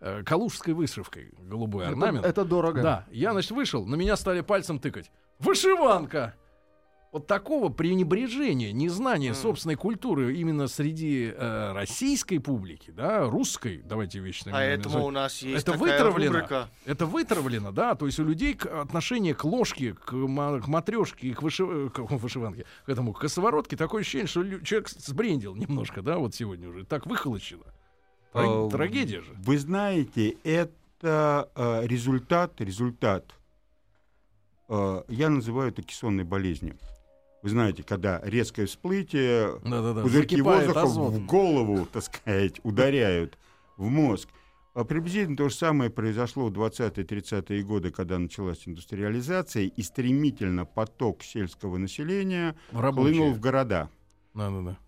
э, 0.00 0.22
калужской 0.24 0.74
вышивкой, 0.74 1.32
голубой 1.40 1.82
Это, 1.84 1.92
орнамент. 1.92 2.24
это 2.24 2.44
дорого. 2.44 2.82
Да, 2.82 3.06
я, 3.10 3.32
значит, 3.32 3.50
вышел, 3.50 3.84
на 3.84 3.96
меня 3.96 4.14
стали 4.16 4.42
пальцем 4.42 4.78
тыкать. 4.78 5.10
Вышиванка! 5.40 6.34
Вот 7.14 7.28
такого 7.28 7.68
пренебрежения, 7.68 8.72
незнания 8.72 9.30
Мгм. 9.30 9.36
собственной 9.40 9.76
культуры 9.76 10.34
именно 10.34 10.66
среди 10.66 11.32
э, 11.32 11.70
российской 11.72 12.40
публики, 12.40 12.90
да, 12.90 13.30
русской, 13.30 13.82
давайте 13.84 14.18
вещи 14.18 14.42
Поэтому 14.50 15.04
у 15.06 15.10
нас 15.12 15.40
есть 15.40 15.62
Это 15.62 15.78
такая 15.78 15.92
вытравлено. 15.96 16.32
рубрика. 16.40 16.68
это 16.84 17.06
вытравлено, 17.06 17.70
да, 17.70 17.94
то 17.94 18.06
есть 18.06 18.18
у 18.18 18.24
людей 18.24 18.54
к- 18.54 18.66
отношение 18.66 19.32
к 19.32 19.44
ложке, 19.44 19.94
к, 19.94 20.06
к 20.06 20.66
матрешке 20.66 21.28
и 21.28 21.34
к, 21.34 21.42
выши- 21.42 21.88
к 21.90 22.00
вышиванке, 22.00 22.64
к 22.84 22.88
этому 22.88 23.12
к 23.12 23.20
косоворотке, 23.20 23.76
такое 23.76 24.00
ощущение, 24.00 24.26
что 24.26 24.42
лю- 24.42 24.60
человек 24.62 24.88
сбрендил 24.88 25.54
немножко, 25.54 26.02
да, 26.02 26.18
вот 26.18 26.34
сегодня 26.34 26.68
уже, 26.68 26.84
так 26.84 27.06
выхолощено. 27.06 27.62
Тра- 28.32 28.66
А, 28.66 28.68
Трагедия 28.70 29.20
же. 29.20 29.32
Вы 29.36 29.56
знаете, 29.58 30.36
это 30.42 31.48
э, 31.54 31.86
результат, 31.86 32.60
результат. 32.60 33.24
э, 34.68 35.02
я 35.06 35.28
называю 35.30 35.68
это 35.70 35.82
кессонной 35.82 36.24
болезнью. 36.24 36.76
Вы 37.44 37.50
знаете, 37.50 37.82
когда 37.82 38.22
резкое 38.24 38.64
всплытие, 38.64 39.60
Да-да-да, 39.62 40.00
пузырьки 40.00 40.36
закипает 40.36 40.66
воздуха 40.68 40.86
азот. 40.86 41.12
в 41.12 41.26
голову, 41.26 41.84
так 41.84 42.02
сказать, 42.02 42.58
ударяют 42.62 43.36
в 43.76 43.90
мозг. 43.90 44.30
А 44.72 44.82
Приблизительно 44.84 45.36
то 45.36 45.50
же 45.50 45.54
самое 45.54 45.90
произошло 45.90 46.46
в 46.46 46.52
20-30-е 46.52 47.62
годы, 47.62 47.90
когда 47.90 48.18
началась 48.18 48.66
индустриализация, 48.66 49.64
и 49.64 49.82
стремительно 49.82 50.64
поток 50.64 51.22
сельского 51.22 51.76
населения 51.76 52.56
Рабочие. 52.72 53.12
хлынул 53.12 53.34
в 53.34 53.40
города. 53.40 53.90
Да-да-да. 54.32 54.78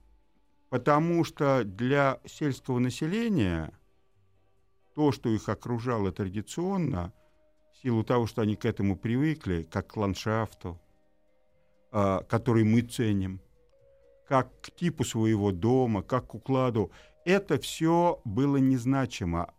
Потому 0.71 1.25
что 1.25 1.63
для 1.63 2.21
сельского 2.25 2.79
населения 2.79 3.71
то, 4.95 5.13
что 5.13 5.29
их 5.29 5.51
окружало 5.51 6.11
традиционно, 6.11 7.13
в 7.75 7.83
силу 7.83 8.03
того, 8.03 8.27
что 8.27 8.41
они 8.41 8.57
к 8.57 8.65
этому 8.65 8.97
привыкли, 8.97 9.69
как 9.71 9.89
к 9.89 9.97
ландшафту, 9.99 10.81
который 12.29 12.65
мы 12.65 12.83
ценим, 12.83 13.41
как 14.29 14.61
к 14.61 14.71
типу 14.71 15.05
своего 15.05 15.51
дома, 15.51 16.03
как 16.03 16.27
к 16.27 16.35
укладу, 16.35 16.91
это 17.25 17.59
все 17.59 18.21
было 18.25 18.59
незначимо. 18.59 19.53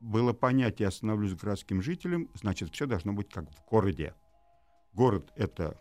Было 0.00 0.32
понятие 0.32 0.86
«я 0.86 0.90
становлюсь 0.90 1.34
городским 1.34 1.82
жителем», 1.82 2.30
значит, 2.34 2.72
все 2.72 2.86
должно 2.86 3.12
быть 3.12 3.28
как 3.28 3.44
в 3.50 3.68
городе. 3.68 4.14
Город— 4.94 5.30
это 5.36 5.76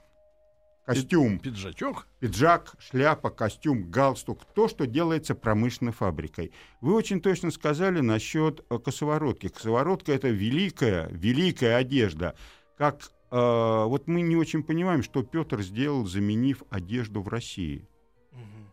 костюм, 0.86 1.40
Пиджачок. 1.40 2.08
пиджак, 2.20 2.76
шляпа, 2.80 3.30
костюм, 3.30 3.90
галстук, 3.90 4.46
то, 4.54 4.68
что 4.68 4.86
делается 4.86 5.34
промышленной 5.34 5.94
фабрикой. 5.94 6.52
Вы 6.82 6.94
очень 6.94 7.22
точно 7.22 7.52
сказали 7.52 8.02
насчет 8.02 8.66
э, 8.70 8.78
косоворотки. 8.80 9.48
Косоворотка— 9.48 10.12
это 10.14 10.28
великая, 10.30 11.08
великая 11.10 11.78
одежда. 11.78 12.36
Как 12.78 13.10
э, 13.32 13.86
вот 13.86 14.08
мы 14.08 14.22
не 14.22 14.36
очень 14.36 14.64
понимаем, 14.64 15.04
что 15.04 15.24
Петр 15.24 15.62
сделал, 15.62 16.06
заменив 16.06 16.64
одежду 16.70 17.22
в 17.22 17.28
России. 17.28 17.88
Мгм. 18.32 18.72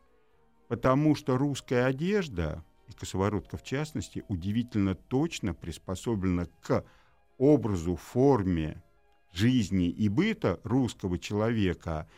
Потому 0.69 1.15
что 1.15 1.37
русская 1.37 1.87
одежда, 1.87 2.65
и 2.89 2.93
косоворотка 2.93 3.57
в 3.57 3.63
частности, 3.63 4.25
удивительно 4.29 4.95
точно 4.95 5.55
приспособлена 5.55 6.47
к 6.63 6.85
образу, 7.39 7.97
форме 7.97 8.83
жизни 9.33 9.89
и 9.89 10.09
быта 10.09 10.61
русского 10.63 11.19
человека 11.19 12.09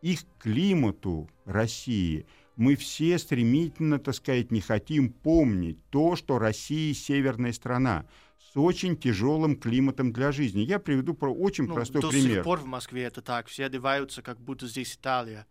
и 0.00 0.16
к 0.16 0.24
климату 0.38 1.28
России. 1.44 2.26
Мы 2.56 2.76
все 2.76 3.18
стремительно, 3.18 3.98
так 3.98 4.14
сказать, 4.14 4.50
не 4.50 4.60
хотим 4.60 5.10
помнить 5.10 5.78
то, 5.90 6.16
что 6.16 6.38
Россия 6.38 6.92
северная 6.94 7.52
страна 7.52 8.06
с 8.52 8.56
очень 8.56 8.96
тяжелым 8.96 9.56
климатом 9.56 10.12
для 10.12 10.30
жизни. 10.32 10.60
Я 10.60 10.78
приведу 10.78 11.14
про 11.14 11.32
очень 11.32 11.64
Ну, 11.66 11.74
простой 11.74 12.02
до 12.02 12.10
пример. 12.10 12.36
сих 12.36 12.44
пор 12.44 12.60
в 12.60 12.66
Москве 12.66 13.04
это 13.04 13.22
так. 13.22 13.46
Все 13.46 13.66
одеваются, 13.66 14.20
как 14.22 14.38
будто 14.40 14.66
здесь 14.66 14.94
Италия. 14.94 15.46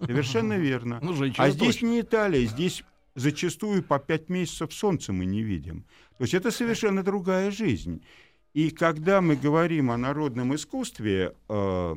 Совершенно 0.00 0.52
верно. 0.58 1.00
Ну, 1.02 1.12
А 1.38 1.50
здесь 1.50 1.74
точно. 1.76 1.86
не 1.86 2.00
Италия, 2.02 2.46
здесь 2.46 2.84
зачастую 3.16 3.82
по 3.82 3.98
пять 3.98 4.28
месяцев 4.28 4.72
солнца 4.72 5.12
мы 5.12 5.24
не 5.24 5.42
видим. 5.42 5.84
То 6.18 6.24
есть 6.24 6.34
это 6.34 6.50
совершенно 6.50 7.02
другая 7.02 7.50
жизнь. 7.50 8.02
И 8.54 8.70
когда 8.70 9.20
мы 9.20 9.34
говорим 9.36 9.90
о 9.90 9.96
народном 9.96 10.54
искусстве, 10.54 11.34
э, 11.48 11.94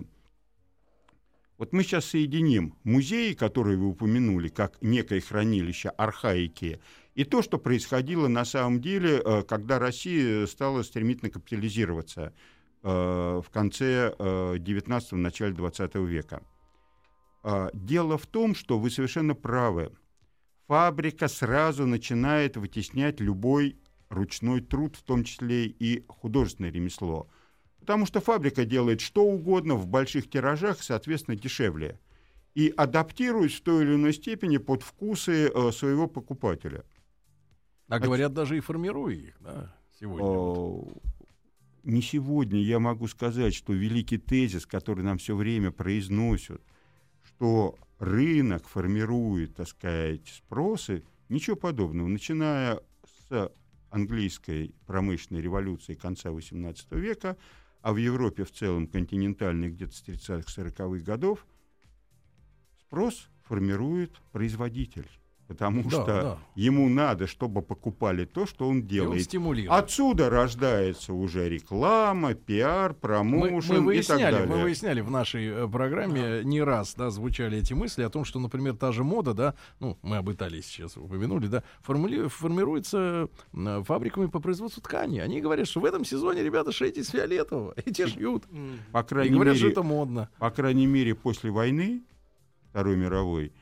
вот 1.58 1.74
мы 1.74 1.84
сейчас 1.84 2.06
соединим 2.06 2.76
музеи, 2.84 3.34
которые 3.34 3.78
вы 3.78 3.88
упомянули, 3.88 4.50
как 4.50 4.82
некое 4.82 5.22
хранилище 5.22 5.90
архаики, 5.90 6.80
и 7.16 7.24
то, 7.24 7.42
что 7.42 7.58
происходило 7.58 8.28
на 8.28 8.46
самом 8.46 8.82
деле, 8.82 9.22
э, 9.24 9.44
когда 9.44 9.80
Россия 9.80 10.46
стала 10.48 10.84
стремительно 10.84 11.30
капитализироваться 11.30 12.34
э, 12.82 12.88
в 13.44 13.50
конце 13.52 14.16
э, 14.18 14.56
19-го, 14.58 15.18
начале 15.18 15.54
20 15.54 15.96
века. 15.96 16.42
А, 17.44 17.70
Дело 17.74 18.18
в 18.18 18.26
том, 18.26 18.56
что 18.56 18.80
вы 18.80 18.90
совершенно 18.90 19.36
правы. 19.36 19.92
Фабрика 20.68 21.28
сразу 21.28 21.86
начинает 21.86 22.56
вытеснять 22.58 23.20
любой 23.20 23.78
ручной 24.10 24.62
труд, 24.62 24.96
в 24.96 25.04
том 25.04 25.24
числе 25.24 25.66
и 25.66 26.06
художественное 26.08 26.72
ремесло. 26.72 27.28
Потому 27.80 28.06
что 28.06 28.22
фабрика 28.22 28.64
делает 28.64 29.02
что 29.02 29.26
угодно 29.26 29.76
в 29.76 29.88
больших 29.88 30.30
тиражах, 30.30 30.82
соответственно, 30.82 31.36
дешевле. 31.36 32.00
И 32.56 32.74
адаптирует 32.78 33.52
в 33.52 33.62
той 33.62 33.84
или 33.84 33.96
иной 33.96 34.14
степени 34.14 34.58
под 34.58 34.84
вкусы 34.84 35.50
э, 35.50 35.72
своего 35.72 36.08
покупателя. 36.08 36.86
А 37.88 38.00
говорят, 38.00 38.34
даже 38.34 38.58
и 38.58 38.62
формируя 38.62 39.16
их, 39.16 39.36
да, 39.40 39.76
сегодня. 40.00 40.26
вот. 40.26 41.04
Не 41.84 42.02
сегодня 42.02 42.62
я 42.62 42.80
могу 42.80 43.08
сказать, 43.08 43.54
что 43.54 43.74
великий 43.74 44.18
тезис, 44.18 44.66
который 44.66 45.04
нам 45.04 45.18
все 45.18 45.36
время 45.36 45.72
произносят, 45.72 46.62
что 47.24 47.78
рынок 48.00 48.68
формирует, 48.68 49.56
так 49.56 49.68
сказать, 49.68 50.28
спросы, 50.30 51.04
ничего 51.28 51.58
подобного. 51.58 52.08
Начиная 52.08 52.80
с 53.30 53.52
английской 53.90 54.74
промышленной 54.86 55.42
революции 55.42 55.94
конца 55.94 56.30
XVIII 56.30 57.00
века, 57.00 57.38
а 57.82 57.92
в 57.92 57.98
Европе 57.98 58.46
в 58.46 58.52
целом 58.52 58.88
континентальной 58.88 59.70
где-то 59.70 59.94
с 59.94 60.04
30-х, 60.04 60.62
40-х 60.62 61.04
годов, 61.04 61.46
спрос 62.80 63.30
формирует 63.44 64.22
производитель. 64.32 65.10
Потому 65.54 65.84
Да, 65.84 65.90
что 65.90 66.06
да. 66.06 66.38
ему 66.56 66.90
надо, 66.90 67.28
чтобы 67.28 67.62
покупали 67.62 68.26
то, 68.26 68.46
что 68.46 68.68
он 68.68 68.80
И 68.80 68.82
он 68.82 68.88
делает. 68.88 69.34
Отсюда 69.70 70.30
рождается 70.30 71.14
уже 71.14 71.48
реклама, 71.50 72.34
пиар, 72.34 72.92
Мы, 72.92 72.96
промоушен 73.00 73.84
мы 73.84 73.96
и 73.98 74.02
так 74.02 74.18
выясняли, 74.18 74.32
далее. 74.36 74.48
мы 74.56 74.62
выясняли 74.64 75.02
в 75.02 75.12
нашей 75.12 75.48
э, 75.48 75.68
программе 75.68 76.44
не 76.44 76.62
раз, 76.62 76.96
да, 76.98 77.10
звучали 77.10 77.60
эти 77.60 77.74
мысли 77.74 78.04
о 78.04 78.10
том, 78.10 78.26
что, 78.26 78.40
например, 78.40 78.76
та 78.76 78.92
же 78.92 79.04
мода, 79.04 79.34
да, 79.34 79.54
ну, 79.80 79.98
мы 80.02 80.18
об 80.18 80.32
Италии 80.32 80.62
сейчас 80.62 80.98
упомянули, 80.98 81.48
да, 81.48 81.64
формули- 81.88 82.28
формируется 82.28 83.30
фабриками 83.86 84.26
по 84.28 84.40
производству 84.40 84.82
ткани. 84.82 85.20
Они 85.20 85.40
говорят, 85.42 85.68
что 85.68 85.80
в 85.80 85.86
этом 85.86 86.04
сезоне, 86.06 86.44
ребята, 86.44 86.72
шейте 86.72 87.02
из 87.02 87.10
фиолетового, 87.10 87.74
и 87.86 87.92
те 87.92 88.08
шьют. 88.08 88.44
По 88.92 89.00
И 89.02 89.04
крайней, 89.04 89.34
говорят, 89.36 89.56
что 89.56 89.66
мере, 89.66 89.72
это 89.74 89.84
модно. 89.84 90.30
по 90.40 90.50
крайней 90.50 90.88
мере, 90.88 91.14
после 91.16 91.52
войны, 91.52 92.02
Второй 92.70 92.96
мировой, 92.96 93.54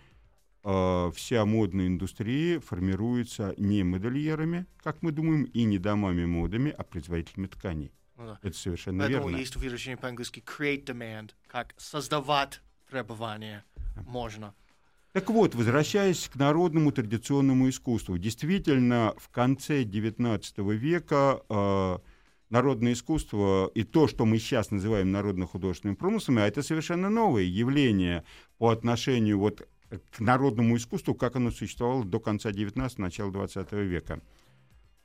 вся 0.63 1.45
модная 1.45 1.87
индустрия 1.87 2.59
формируется 2.59 3.53
не 3.57 3.83
модельерами, 3.83 4.67
как 4.83 5.01
мы 5.01 5.11
думаем, 5.11 5.45
и 5.45 5.63
не 5.63 5.79
домами 5.79 6.25
модами, 6.25 6.73
а 6.77 6.83
производителями 6.83 7.47
тканей. 7.47 7.91
Ну 8.15 8.27
да. 8.27 8.39
Это 8.43 8.55
совершенно 8.55 9.05
Поэтому 9.05 9.29
верно. 9.29 9.39
есть 9.39 9.55
выражение 9.55 9.97
по-английски 9.97 10.43
create 10.45 10.85
demand, 10.85 11.31
как 11.47 11.73
создавать 11.77 12.61
требования 12.89 13.63
можно. 14.07 14.53
Так 15.13 15.29
вот, 15.29 15.55
возвращаясь 15.55 16.29
к 16.29 16.35
народному 16.35 16.91
традиционному 16.91 17.67
искусству, 17.69 18.17
действительно, 18.17 19.13
в 19.17 19.29
конце 19.29 19.83
XIX 19.83 20.75
века 20.75 21.41
э, 21.49 21.97
народное 22.49 22.93
искусство 22.93 23.71
и 23.73 23.83
то, 23.83 24.07
что 24.07 24.25
мы 24.25 24.37
сейчас 24.37 24.71
называем 24.71 25.11
народно-художественным 25.11 25.97
промыслом, 25.97 26.37
а 26.37 26.47
это 26.47 26.61
совершенно 26.61 27.09
новое 27.09 27.43
явление 27.43 28.23
по 28.57 28.69
отношению 28.69 29.39
вот 29.39 29.67
к 30.11 30.19
народному 30.19 30.77
искусству, 30.77 31.15
как 31.15 31.35
оно 31.35 31.51
существовало 31.51 32.05
до 32.05 32.19
конца 32.19 32.51
XIX 32.51 32.91
начала 32.97 33.31
XX 33.31 33.83
века, 33.83 34.21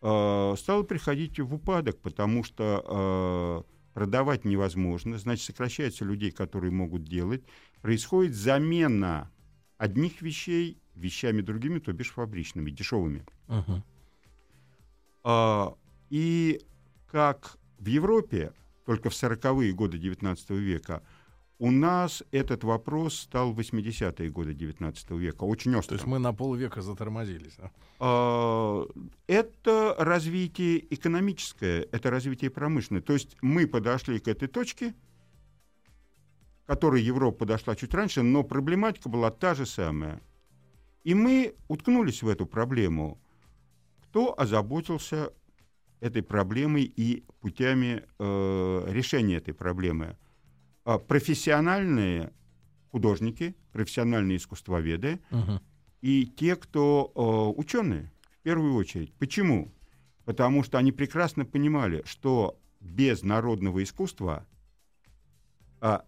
э, 0.03 0.55
стало 0.57 0.83
приходить 0.83 1.39
в 1.41 1.55
упадок, 1.55 1.99
потому 2.01 2.45
что 2.45 3.65
э, 3.67 3.73
продавать 3.95 4.45
невозможно, 4.45 5.19
значит, 5.19 5.47
сокращается 5.47 6.05
людей, 6.05 6.31
которые 6.31 6.71
могут 6.71 7.05
делать, 7.05 7.43
происходит 7.81 8.35
замена 8.35 9.31
одних 9.79 10.23
вещей 10.23 10.79
вещами 10.95 11.41
другими, 11.41 11.79
то 11.79 11.93
бишь 11.93 12.11
фабричными, 12.11 12.71
дешевыми. 12.71 13.25
Мгм. 13.49 13.85
А, 15.25 15.75
и 16.11 16.61
как 17.11 17.59
в 17.79 17.87
Европе, 17.87 18.53
только 18.85 19.11
в 19.11 19.15
40-е 19.15 19.73
годы 19.73 19.99
XIX 19.99 20.59
века, 20.59 21.03
у 21.59 21.71
нас 21.71 22.23
этот 22.33 22.65
вопрос 22.65 23.19
стал 23.21 23.53
в 23.53 23.59
80-е 23.59 24.31
годы 24.31 24.53
XIX 24.53 25.19
века 25.19 25.45
очень 25.45 25.73
То 25.73 25.79
острым. 25.79 25.97
есть 25.97 26.07
мы 26.07 26.19
на 26.19 26.33
полвека 26.35 26.83
затормозились. 26.83 27.55
да? 27.57 27.71
А, 27.99 28.85
Это 29.27 29.95
развитие 29.99 30.93
экономическое, 30.95 31.83
это 31.93 32.11
развитие 32.11 32.51
промышленное. 32.51 33.03
То 33.03 33.15
есть 33.15 33.37
мы 33.41 33.67
подошли 33.67 34.19
к 34.19 34.29
этой 34.29 34.49
точке, 34.49 34.95
к 36.65 36.67
которой 36.67 37.01
Европа 37.03 37.39
подошла 37.39 37.75
чуть 37.75 37.95
раньше, 37.95 38.23
но 38.23 38.43
проблематика 38.43 39.09
была 39.09 39.31
та 39.31 39.55
же 39.55 39.65
самая. 39.65 40.21
И 41.05 41.15
мы 41.15 41.55
уткнулись 41.69 42.23
в 42.23 42.29
эту 42.29 42.45
проблему. 42.47 43.19
Кто 44.03 44.39
озаботился 44.39 45.33
этой 46.01 46.23
проблемой 46.23 46.83
и 46.83 47.25
путями 47.41 48.03
э, 48.19 48.85
решения 48.89 49.37
этой 49.37 49.55
проблемы? 49.55 50.19
А, 50.87 51.01
профессиональные 51.01 52.33
художники, 52.93 53.57
профессиональные 53.73 54.37
искусствоведы, 54.37 55.19
Мгм. 55.31 55.61
и 56.01 56.25
те, 56.27 56.55
кто 56.55 57.11
э, 57.13 57.59
ученые, 57.61 58.13
в 58.31 58.43
первую 58.45 58.75
очередь. 58.75 59.13
Почему? 59.15 59.73
Потому 60.25 60.63
что 60.63 60.79
они 60.79 60.93
прекрасно 60.93 61.45
понимали, 61.45 62.03
что 62.05 62.57
без 62.81 63.25
народного 63.25 63.83
искусства 63.83 64.47
а, 65.81 66.05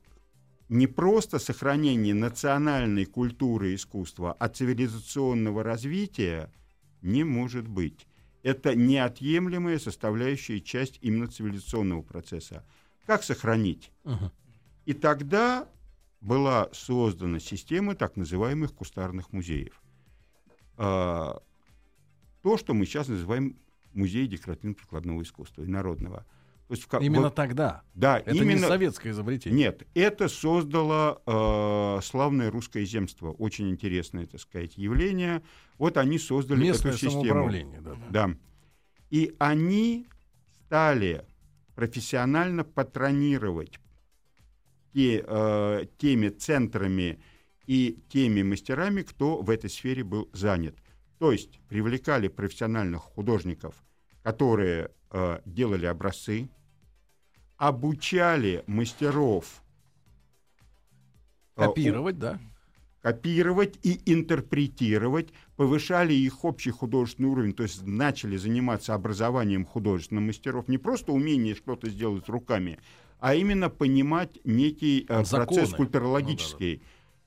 не 0.68 0.87
просто 0.87 1.40
сохранение 1.40 2.14
национальной 2.14 3.04
культуры 3.04 3.75
искусства, 3.75 4.32
а 4.38 4.49
цивилизационного 4.49 5.64
развития 5.64 6.52
не 7.02 7.25
может 7.25 7.66
быть. 7.66 8.06
Это 8.44 8.76
неотъемлемая 8.76 9.80
составляющая 9.80 10.61
часть 10.61 11.00
именно 11.02 11.26
цивилизационного 11.26 12.02
процесса. 12.02 12.64
Как 13.06 13.25
сохранить? 13.25 13.90
Мгм. 14.04 14.30
И 14.88 14.95
тогда 14.95 15.68
была 16.23 16.71
создана 16.73 17.40
система 17.40 17.95
так 17.95 18.16
называемых 18.16 18.73
кустарных 18.73 19.35
музеев. 19.35 19.83
А, 20.78 21.42
То, 22.42 22.57
что 22.57 22.73
мы 22.73 22.87
сейчас 22.87 23.09
называем 23.09 23.59
музей 23.92 24.26
декоративно-прикладного 24.26 25.21
искусства 25.21 25.62
и 25.62 25.66
народного. 25.66 26.25
То 26.68 26.75
есть 26.75 26.88
Именно 27.02 27.25
вот- 27.25 27.35
тогда. 27.35 27.83
да, 27.95 28.21
Это 28.21 28.30
не 28.33 28.38
именно 28.40 28.66
советское 28.66 29.11
изобретение. 29.11 29.59
нет, 29.59 29.87
это 29.92 30.28
создало 30.28 31.21
э, 31.26 32.00
славное 32.02 32.50
русское 32.50 32.87
земство. 32.87 33.33
Очень 33.33 33.68
интересное, 33.68 34.25
так 34.26 34.40
сказать, 34.40 34.78
явление. 34.78 35.43
Вот 35.76 35.99
они 35.99 36.19
создали 36.19 36.63
Местное 36.63 36.93
эту 36.93 37.00
систему. 37.00 37.25
самоуправление. 37.26 37.80
Да. 37.82 37.97
Да. 38.08 38.30
И 39.10 39.34
они 39.39 40.06
стали 40.65 41.26
профессионально 41.75 42.65
патронировать 42.65 43.78
те, 44.93 45.25
э, 45.27 45.87
теми 45.99 46.29
центрами 46.29 47.21
и 47.67 47.99
теми 48.09 48.43
мастерами, 48.43 49.03
кто 49.03 49.43
в 49.43 49.51
этой 49.51 49.71
сфере 49.71 50.05
был 50.05 50.29
занят. 50.33 50.77
То 51.19 51.33
есть 51.33 51.61
привлекали 51.69 52.29
профессиональных 52.29 53.03
художников, 53.03 53.75
которые 54.23 54.91
э, 55.11 55.41
делали 55.45 55.87
образцы, 55.87 56.49
обучали 57.57 58.63
мастеров 58.67 59.63
э, 61.57 61.65
Копировать, 61.65 62.19
да. 62.19 62.41
копировать 63.03 63.79
и 63.83 64.01
интерпретировать, 64.07 65.33
повышали 65.57 66.15
их 66.15 66.45
общий 66.45 66.71
художественный 66.71 67.31
уровень, 67.31 67.53
то 67.53 67.65
есть 67.65 67.85
начали 67.85 68.37
заниматься 68.37 68.95
образованием 68.95 69.65
художественных 69.65 70.25
мастеров, 70.25 70.69
не 70.69 70.79
просто 70.79 71.13
умение 71.13 71.57
что-то 71.57 71.91
сделать 71.91 72.29
руками, 72.29 72.79
а 73.21 73.35
именно 73.35 73.69
понимать 73.71 74.39
некий 74.45 75.07
э, 75.09 75.25
процесс 75.25 75.73
культурологический, 75.73 76.83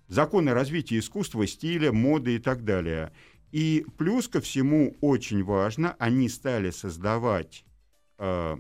законы 0.07 0.53
развития 0.53 0.99
искусства, 0.99 1.45
стиля, 1.47 1.91
моды 1.91 2.35
и 2.35 2.39
так 2.39 2.63
далее. 2.63 3.11
И 3.51 3.85
плюс 3.97 4.27
ко 4.27 4.39
всему 4.39 4.95
очень 5.01 5.43
важно, 5.43 5.95
они 5.99 6.29
стали 6.29 6.69
создавать 6.71 7.65
э, 8.17 8.57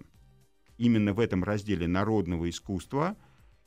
именно 0.77 1.13
в 1.13 1.19
этом 1.19 1.43
разделе 1.43 1.87
народного 1.87 2.49
искусства 2.49 3.15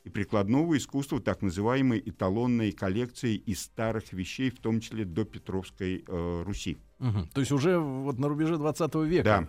и 0.05 0.11
прикладного 0.11 0.77
искусства 0.77 1.20
так 1.20 1.40
называемые 1.40 2.07
эталонные 2.07 2.72
коллекции 2.72 3.37
из 3.37 3.62
старых 3.62 4.12
вещей, 4.12 4.50
в 4.50 4.61
том 4.61 4.81
числе 4.81 5.07
до 5.07 5.24
Петровской 5.24 6.05
э, 6.07 6.42
Руси. 6.44 6.77
Мгм. 6.98 7.29
То 7.29 7.40
есть 7.40 7.53
уже 7.53 7.79
вот 7.79 8.18
на 8.18 8.29
рубеже 8.29 8.59
20 8.59 8.94
века. 8.96 9.24
Да. 9.24 9.48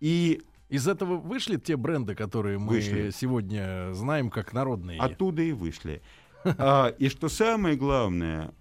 И 0.00 0.42
Из 0.68 0.88
этого 0.88 1.16
вышли 1.16 1.56
те 1.56 1.76
бренды, 1.76 2.14
которые 2.14 2.58
мы 2.58 2.68
Вышли. 2.76 3.10
сегодня 3.10 3.92
знаем 3.92 4.30
как 4.30 4.52
народные. 4.52 5.00
оттуда 5.00 5.42
и 5.42 5.52
вышли. 5.52 6.02
А, 6.44 6.88
и 6.88 7.08
что 7.08 7.28
самое 7.28 7.76
главное, 7.76 8.52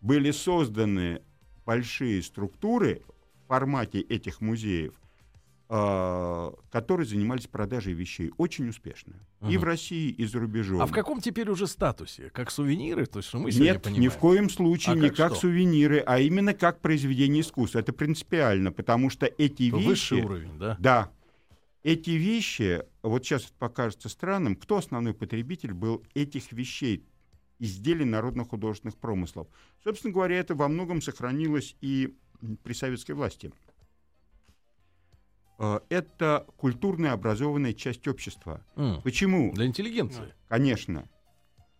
были 0.00 0.30
созданы 0.30 1.22
большие 1.64 2.22
структуры 2.22 3.02
в 3.44 3.48
формате 3.48 4.00
этих 4.00 4.40
музеев, 4.40 4.94
которые 5.72 7.06
занимались 7.06 7.46
продажей 7.46 7.94
вещей 7.94 8.30
очень 8.36 8.68
успешно. 8.68 9.14
И 9.40 9.44
Мгм. 9.52 9.60
в 9.60 9.64
России, 9.64 10.10
и 10.10 10.26
за 10.26 10.38
рубежом. 10.38 10.82
А 10.82 10.86
в 10.86 10.92
каком 10.92 11.22
теперь 11.22 11.48
уже 11.48 11.66
статусе? 11.66 12.28
Как 12.28 12.50
сувениры? 12.50 13.06
То 13.06 13.20
есть, 13.20 13.30
что 13.30 13.38
мы 13.38 13.50
Нет, 13.50 13.82
понимаем? 13.82 14.02
ни 14.02 14.08
в 14.08 14.18
коем 14.18 14.50
случае 14.50 14.92
А 14.92 14.96
не 14.98 15.08
как 15.08 15.30
как 15.30 15.36
сувениры, 15.36 16.00
а 16.00 16.18
именно 16.18 16.52
как 16.52 16.80
произведение 16.80 17.40
искусства. 17.40 17.78
Это 17.78 17.94
принципиально, 17.94 18.70
потому 18.70 19.08
что 19.08 19.24
эти 19.24 19.70
То 19.70 19.78
вещи... 19.78 19.88
Высший 19.88 20.22
уровень, 20.22 20.58
да? 20.58 20.76
Да. 20.78 21.10
Эти 21.82 22.10
вещи, 22.10 22.84
вот 23.02 23.24
сейчас 23.24 23.44
это 23.44 23.54
покажется 23.58 24.10
странным, 24.10 24.56
кто 24.56 24.76
основной 24.76 25.14
потребитель 25.14 25.72
был 25.72 26.04
этих 26.12 26.52
вещей, 26.52 27.02
изделий 27.58 28.04
народно-художественных 28.04 28.98
промыслов? 28.98 29.48
Собственно 29.82 30.12
говоря, 30.12 30.36
это 30.36 30.54
во 30.54 30.68
многом 30.68 31.00
сохранилось 31.00 31.76
и 31.80 32.14
при 32.62 32.74
советской 32.74 33.12
власти. 33.12 33.52
Э, 35.62 35.78
Это 35.90 36.44
культурная 36.56 37.12
образованная 37.12 37.72
часть 37.72 38.08
общества. 38.08 38.64
М, 38.76 39.00
Почему? 39.02 39.52
Для 39.52 39.66
интеллигенции. 39.66 40.34
Конечно. 40.48 41.08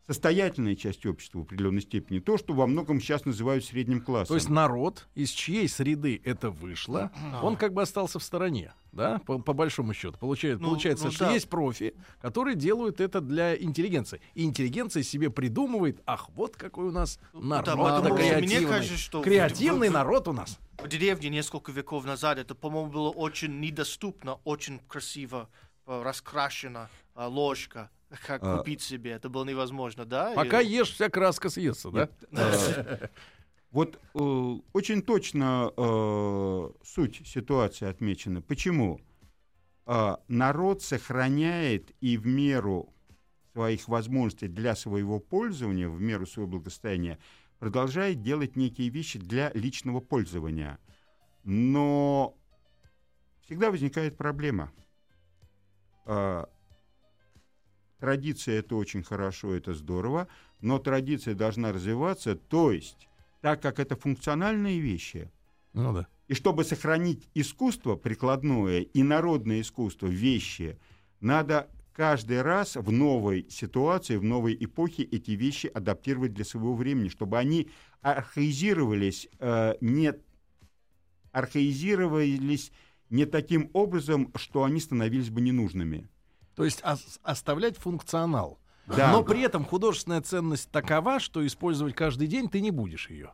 Состоятельная 0.06 0.74
часть 0.76 1.06
общества 1.06 1.38
в 1.38 1.42
определенной 1.42 1.80
степени, 1.82 2.18
то, 2.18 2.36
что 2.36 2.52
во 2.54 2.66
многом 2.66 3.00
сейчас 3.00 3.24
называют 3.24 3.64
средним 3.64 4.00
классом. 4.00 4.28
То 4.28 4.34
есть 4.34 4.48
народ, 4.48 5.06
из 5.14 5.30
чьей 5.30 5.68
среды 5.68 6.20
это 6.24 6.50
вышло, 6.50 7.10
он 7.42 7.56
как 7.56 7.72
бы 7.72 7.82
остался 7.82 8.18
в 8.18 8.22
стороне, 8.22 8.74
да, 8.92 9.20
по, 9.26 9.38
по 9.38 9.52
большому 9.52 9.94
счету. 9.94 10.18
Получает, 10.18 10.60
Ну, 10.60 10.68
получается, 10.68 11.06
ну 11.06 11.10
что 11.12 11.26
да. 11.26 11.32
есть 11.32 11.48
профи, 11.48 11.94
которые 12.20 12.56
делают 12.56 13.00
это 13.00 13.20
для 13.20 13.56
интеллигенции. 13.56 14.20
И 14.34 14.44
интеллигенция 14.44 15.02
себе 15.02 15.30
придумывает, 15.30 16.00
ах, 16.06 16.28
вот 16.30 16.56
какой 16.56 16.86
у 16.88 16.92
нас 16.92 17.18
народ 17.32 17.64
да, 17.64 17.76
потому 17.76 18.18
что 18.18 18.34
мне 18.34 18.38
креативный. 18.48 18.68
кажется, 18.68 18.96
что 18.98 19.22
креативный 19.22 19.88
в- 19.88 19.90
в- 19.90 19.94
народ 19.94 20.28
у 20.28 20.32
нас. 20.32 20.58
в 20.78 20.88
деревне 20.88 21.28
несколько 21.28 21.70
веков 21.72 22.04
назад 22.04 22.38
это, 22.38 22.54
по-моему, 22.54 22.90
было 22.90 23.10
очень 23.10 23.60
недоступно, 23.60 24.38
очень 24.44 24.80
красиво 24.88 25.48
э, 25.86 26.02
раскрашена 26.02 26.88
э, 27.14 27.24
ложка, 27.26 27.90
как 28.26 28.42
А. 28.42 28.58
купить 28.58 28.82
себе. 28.82 29.12
Это 29.12 29.28
было 29.28 29.44
невозможно, 29.44 30.04
да? 30.04 30.32
Пока 30.34 30.60
Или- 30.60 30.76
ешь, 30.78 30.90
вся 30.90 31.08
краска 31.08 31.48
съестся, 31.50 31.90
да? 31.90 32.08
Э, 32.32 33.08
Вот 33.70 33.98
э, 34.14 34.58
очень 34.74 35.00
точно 35.00 35.72
э, 35.74 36.70
суть 36.84 37.26
ситуации 37.26 37.88
отмечена. 37.88 38.42
Почему? 38.42 39.00
А, 39.86 40.20
народ 40.28 40.82
сохраняет 40.82 41.90
и 42.02 42.18
в 42.18 42.26
меру 42.26 42.92
своих 43.52 43.88
возможностей 43.88 44.48
для 44.48 44.76
своего 44.76 45.20
пользования, 45.20 45.88
в 45.88 46.00
меру 46.00 46.26
своего 46.26 46.50
благосостояния, 46.50 47.18
продолжает 47.58 48.20
делать 48.22 48.56
некие 48.56 48.90
вещи 48.90 49.18
для 49.18 49.50
личного 49.54 50.00
пользования. 50.00 50.78
Но 51.44 52.36
всегда 53.44 53.70
возникает 53.70 54.16
проблема. 54.16 54.70
Традиция 58.02 58.58
это 58.58 58.74
очень 58.74 59.04
хорошо, 59.04 59.54
это 59.54 59.74
здорово, 59.74 60.26
но 60.60 60.80
традиция 60.80 61.36
должна 61.36 61.70
развиваться, 61.70 62.34
то 62.34 62.72
есть, 62.72 63.08
так 63.40 63.62
как 63.62 63.78
это 63.78 63.94
функциональные 63.94 64.80
вещи, 64.80 65.30
Ну 65.72 65.92
да. 65.92 66.08
и 66.26 66.34
чтобы 66.34 66.64
сохранить 66.64 67.28
искусство 67.34 67.94
прикладное 67.94 68.80
и 68.80 69.04
народное 69.04 69.60
искусство, 69.60 70.08
вещи, 70.08 70.80
надо 71.20 71.68
каждый 71.92 72.42
раз 72.42 72.74
в 72.74 72.90
новой 72.90 73.46
ситуации, 73.48 74.16
в 74.16 74.24
новой 74.24 74.56
эпохе 74.58 75.04
эти 75.04 75.30
вещи 75.30 75.68
адаптировать 75.68 76.34
для 76.34 76.44
своего 76.44 76.74
времени, 76.74 77.08
чтобы 77.08 77.38
они 77.38 77.70
архаизировались, 78.00 79.28
э, 79.38 79.76
не, 79.80 80.12
архаизировались 81.30 82.72
не 83.10 83.26
таким 83.26 83.70
образом, 83.74 84.32
что 84.34 84.64
они 84.64 84.80
становились 84.80 85.30
бы 85.30 85.40
ненужными. 85.40 86.08
То 86.54 86.64
есть 86.64 86.82
ос- 86.84 87.18
оставлять 87.22 87.76
функционал. 87.76 88.58
Да. 88.86 89.12
Но 89.12 89.22
при 89.22 89.40
этом 89.42 89.64
художественная 89.64 90.20
ценность 90.20 90.70
такова, 90.70 91.20
что 91.20 91.46
использовать 91.46 91.94
каждый 91.94 92.26
день 92.26 92.48
ты 92.48 92.60
не 92.60 92.70
будешь 92.70 93.08
ее. 93.10 93.32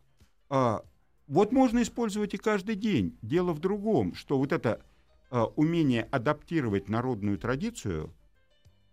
А, 0.50 0.82
вот 1.26 1.52
можно 1.52 1.82
использовать 1.82 2.34
и 2.34 2.38
каждый 2.38 2.74
день. 2.74 3.18
Дело 3.22 3.52
в 3.52 3.58
другом, 3.58 4.14
что 4.14 4.38
вот 4.38 4.52
это 4.52 4.82
а, 5.30 5.44
умение 5.56 6.02
адаптировать 6.10 6.88
народную 6.88 7.38
традицию 7.38 8.14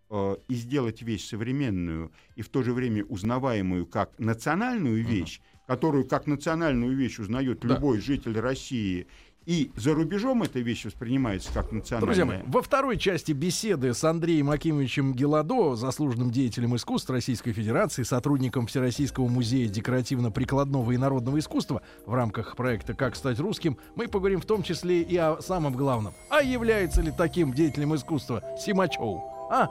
а, 0.10 0.36
и 0.48 0.56
сделать 0.56 1.02
вещь 1.02 1.28
современную 1.28 2.12
и 2.36 2.42
в 2.42 2.50
то 2.50 2.64
же 2.64 2.74
время 2.74 3.04
узнаваемую 3.04 3.86
как 3.86 4.18
национальную 4.18 5.04
вещь, 5.06 5.42
которую 5.68 6.08
как 6.08 6.26
национальную 6.26 6.96
вещь 6.96 7.20
узнает 7.20 7.60
Да. 7.60 7.68
любой 7.76 8.00
житель 8.00 8.40
России, 8.40 9.08
и 9.46 9.72
за 9.76 9.94
рубежом 9.94 10.44
эта 10.44 10.60
вещь 10.60 10.86
воспринимается 10.86 11.52
как 11.54 11.72
национальная. 11.72 12.06
Друзья 12.06 12.26
мои, 12.26 12.40
во 12.48 12.62
второй 12.62 12.98
части 12.98 13.32
беседы 13.32 13.94
с 13.94 14.04
Андреем 14.04 14.50
Акимовичем 14.50 15.14
Геладо, 15.14 15.76
заслуженным 15.76 16.32
деятелем 16.32 16.76
искусств 16.76 17.10
Российской 17.10 17.54
Федерации, 17.54 18.04
сотрудником 18.04 18.68
Всероссийского 18.68 19.28
музея 19.28 19.68
декоративно-прикладного 19.68 20.92
и 20.92 20.98
народного 20.98 21.40
искусства 21.40 21.82
в 22.06 22.14
рамках 22.14 22.56
проекта 22.56 22.94
«Как 22.94 23.16
стать 23.16 23.40
русским», 23.40 23.78
мы 23.96 24.08
поговорим 24.08 24.42
в 24.42 24.46
том 24.46 24.64
числе 24.64 25.02
и 25.02 25.16
о 25.18 25.42
самом 25.42 25.74
главном. 25.74 26.14
А 26.30 26.42
является 26.42 27.02
ли 27.02 27.12
таким 27.16 27.54
деятелем 27.54 27.96
искусства 27.96 28.44
Симачев? 28.60 29.22
А? 29.52 29.68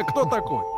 Кто 0.10 0.24
такой? 0.24 0.77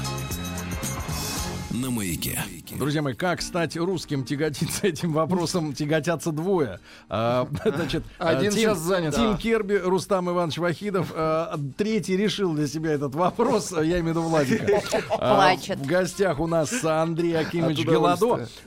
На 1.73 1.89
маяке. 1.89 2.37
Друзья 2.77 3.01
мои, 3.01 3.13
как 3.13 3.41
стать 3.41 3.77
русским, 3.77 4.25
тяготиться 4.25 4.87
этим 4.87 5.13
вопросом, 5.13 5.73
тяготятся 5.73 6.31
двое. 6.31 6.79
А, 7.07 7.47
значит, 7.65 8.03
Один 8.17 8.49
а, 8.49 8.51
Тим- 8.51 8.59
сейчас 8.59 8.79
занят. 8.79 9.15
Тим 9.15 9.31
Да. 9.31 9.37
Керби, 9.37 9.75
Рустам 9.75 10.29
Иванович 10.29 10.57
Вахидов. 10.57 11.13
а, 11.15 11.57
Третий 11.77 12.17
решил 12.17 12.53
для 12.53 12.67
себя 12.67 12.91
этот 12.91 13.15
вопрос, 13.15 13.71
я 13.77 13.99
имею 13.99 14.03
в 14.03 14.07
виду 14.09 14.21
Владика. 14.23 14.81
А, 15.11 15.35
Плачет. 15.35 15.79
В 15.79 15.85
гостях 15.85 16.39
у 16.39 16.47
нас 16.47 16.83
Андрей 16.83 17.37
Акимович 17.37 17.85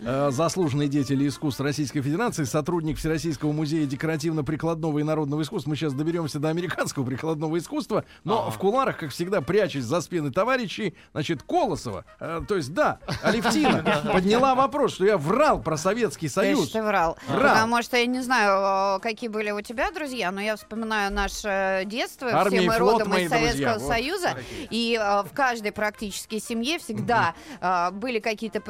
а, 0.05 0.31
заслуженный 0.31 0.89
деятель 0.89 1.27
искусств 1.27 1.61
Российской 1.61 2.01
Федерации, 2.01 2.45
сотрудник 2.45 2.99
Всероссийского 2.99 3.53
музея 3.53 3.87
декоративно-прикладного 3.87 4.99
и 4.99 5.03
народного 5.03 5.43
искусства. 5.43 5.71
Мы 5.71 5.77
сейчас 5.77 5.93
доберемся 5.95 6.39
до 6.39 6.49
американского 6.49 7.05
прикладного 7.05 7.59
искусства, 7.59 8.05
но 8.25 8.51
в 8.51 8.59
куларах, 8.59 8.99
как 8.99 9.11
всегда, 9.11 9.41
прячась 9.41 9.85
за 9.85 10.01
спины 10.01 10.31
товарищей, 10.31 10.95
значит, 11.13 11.43
Колосова, 11.43 12.05
то 12.19 12.57
есть, 12.57 12.73
да, 12.73 12.94
Алевтина, 13.23 13.83
подняла 14.13 14.55
вопрос, 14.55 14.95
что 14.95 15.05
я 15.05 15.17
врал 15.19 15.61
про 15.61 15.77
Советский 15.77 16.29
Союз. 16.29 16.71
Ты 16.71 16.83
врал. 16.83 17.17
Врал. 17.29 17.55
Потому 17.55 17.83
что 17.83 17.97
я 17.97 18.07
не 18.07 18.21
знаю, 18.21 18.97
э, 18.97 19.01
какие 19.01 19.29
были 19.29 19.51
у 19.51 19.61
тебя 19.61 19.91
друзья, 19.91 20.31
но 20.31 20.41
я 20.41 20.57
вспоминаю 20.57 21.13
наше 21.13 21.83
детство. 21.87 22.31
Армия 22.33 22.61
Все 22.61 22.69
мы 22.71 22.79
родом 22.79 23.15
из 23.15 23.29
друзья, 23.29 23.29
Советского 23.29 23.79
вот. 23.79 23.89
Союза. 23.89 24.29
И 24.71 24.99
э, 25.01 25.23
в 25.23 25.33
каждой 25.35 25.73
практически 25.73 26.39
семье 26.39 26.79
всегда 26.79 27.35
э, 27.61 27.91
были 27.93 28.19
какие-то 28.21 28.61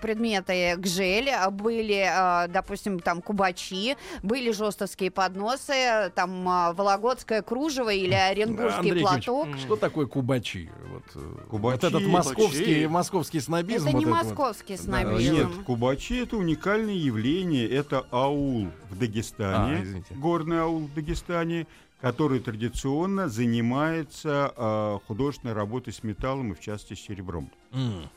предметы 0.00 0.74
гжель, 0.76 1.30
были, 1.50 2.08
э, 2.08 2.48
допустим, 2.48 3.00
там 3.00 3.22
кубачи, 3.22 3.96
были 4.22 4.52
жестовские 4.52 5.10
подносы, 5.10 6.10
там 6.14 6.48
э, 6.48 6.72
вологодское 6.74 7.42
кружево 7.42 7.90
или 7.90 8.14
оренбургский 8.14 8.90
Андрей 8.90 9.02
платок. 9.02 9.48
Что 9.58 9.76
такое 9.76 10.06
кубачи? 10.06 10.70
Вот, 10.90 11.02
э, 11.14 11.46
Кубачи, 11.48 11.74
вот 11.74 11.84
этот 11.84 12.02
московский, 12.06 12.64
кубачи. 12.64 12.86
московский 12.86 13.40
снобизм. 13.40 13.71
Это 13.76 13.84
вот 13.84 13.94
не 13.98 14.06
вот. 14.06 14.12
московский 14.24 14.74
А, 14.74 14.78
снобизм. 14.78 15.34
Нет, 15.34 15.48
Кубачи 15.66 16.14
это 16.16 16.36
уникальное 16.36 16.94
явление. 16.94 17.68
Это 17.68 18.06
аул 18.10 18.68
в 18.90 18.98
Дагестане, 18.98 19.76
А, 19.76 19.82
извините. 19.82 20.14
горный 20.14 20.60
аул 20.60 20.86
в 20.86 20.94
Дагестане, 20.94 21.66
который 22.00 22.40
традиционно 22.40 23.28
занимается 23.28 24.52
а, 24.56 24.98
художественной 25.06 25.54
работой 25.54 25.92
с 25.92 26.02
металлом 26.02 26.52
и 26.52 26.54
в 26.54 26.60
частности 26.60 26.94
с 27.00 27.04
серебром. 27.04 27.50
М. 27.72 28.08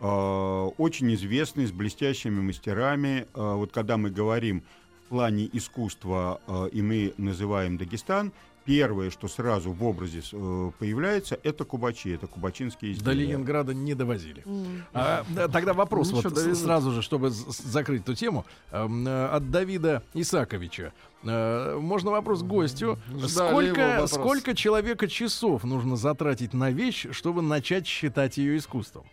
А, 0.00 0.66
очень 0.78 1.12
известный, 1.14 1.66
с 1.66 1.72
блестящими 1.72 2.40
мастерами. 2.40 3.26
А, 3.34 3.56
вот 3.56 3.72
когда 3.72 3.96
мы 3.96 4.10
говорим 4.10 4.62
в 5.06 5.08
плане 5.10 5.48
искусства, 5.52 6.40
а, 6.46 6.66
и 6.66 6.82
мы 6.82 7.14
называем 7.18 7.76
Дагестан, 7.78 8.32
первое, 8.64 9.10
что 9.10 9.28
сразу 9.28 9.72
в 9.72 9.84
образе 9.84 10.22
э, 10.32 10.70
появляется, 10.78 11.38
это 11.42 11.64
кубачи, 11.64 12.10
это 12.10 12.26
кубачинские 12.26 12.92
До 12.94 12.98
изделия. 12.98 13.26
Ленинграда 13.26 13.74
не 13.74 13.94
довозили. 13.94 14.42
М. 14.46 14.84
А, 14.92 15.24
да, 15.30 15.48
тогда 15.48 15.72
вопрос 15.74 16.08
Ничего, 16.08 16.22
вот 16.22 16.34
довезут. 16.34 16.64
сразу 16.64 16.90
же, 16.92 17.02
чтобы 17.02 17.30
закрыть 17.30 18.02
эту 18.02 18.14
тему, 18.14 18.44
эм, 18.70 19.06
э, 19.06 19.26
от 19.26 19.50
Давида 19.50 20.02
Исаковича. 20.14 20.92
Э, 21.24 21.78
Можно 21.78 22.10
вопрос 22.10 22.42
гостю. 22.42 22.98
Ждали 23.08 23.28
Сколько, 23.28 23.88
вопрос. 23.88 24.10
сколько 24.12 24.54
человека 24.54 25.08
часов 25.08 25.64
нужно 25.64 25.96
затратить 25.96 26.52
на 26.54 26.70
вещь, 26.70 27.06
чтобы 27.12 27.42
начать 27.42 27.86
считать 27.86 28.38
ее 28.38 28.56
искусством? 28.56 29.04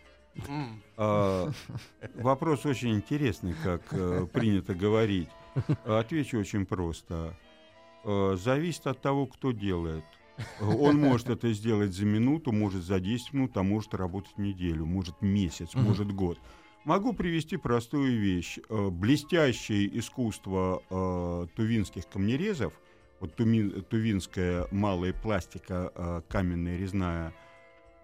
А, 0.96 1.50
Вопрос 2.14 2.64
очень 2.64 2.94
интересный, 2.94 3.54
как 3.64 3.82
э, 3.90 4.26
принято 4.32 4.74
говорить. 4.74 5.28
Отвечу 5.84 6.38
очень 6.38 6.64
просто. 6.64 7.34
Э, 8.04 8.36
Зависит 8.38 8.86
от 8.86 9.00
того, 9.00 9.26
кто 9.26 9.52
делает. 9.52 10.04
Он 10.60 10.98
может 10.98 11.28
это 11.28 11.52
сделать 11.52 11.92
за 11.92 12.06
минуту, 12.06 12.50
может 12.50 12.82
за 12.82 12.98
10 12.98 13.34
минут, 13.34 13.56
а 13.58 13.62
может 13.62 13.94
работать 13.94 14.38
неделю, 14.38 14.86
может 14.86 15.20
месяц, 15.20 15.74
Мгм. 15.74 15.84
может 15.84 16.12
год. 16.12 16.38
Могу 16.84 17.12
привести 17.12 17.58
простую 17.58 18.18
вещь. 18.20 18.58
Э, 18.70 18.88
Блестящее 18.88 19.98
искусство 19.98 20.82
э, 20.88 21.46
тувинских 21.56 22.08
камнерезов, 22.08 22.72
вот 23.20 23.38
туми- 23.38 23.82
тувинская 23.82 24.66
малая 24.70 25.12
пластика, 25.12 25.92
э, 25.94 26.22
каменная 26.28 26.78
резная, 26.78 27.34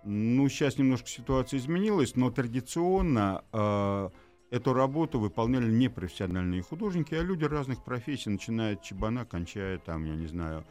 ну, 0.04 0.46
сейчас 0.50 0.76
немножко 0.78 1.08
ситуация 1.08 1.58
изменилась, 1.58 2.16
но 2.16 2.30
традиционно 2.30 3.42
э, 3.52 4.10
эту 4.50 4.72
работу 4.72 5.18
выполняли 5.18 5.70
не 5.70 5.88
профессиональные 5.88 6.62
художники, 6.62 7.14
а 7.14 7.22
люди 7.22 7.44
разных 7.44 7.82
профессий, 7.84 8.30
начиная 8.30 8.74
от 8.74 8.82
чебана, 8.82 9.24
кончая 9.24 9.78
там, 9.78 10.04
я 10.04 10.14
не 10.14 10.26
знаю, 10.26 10.64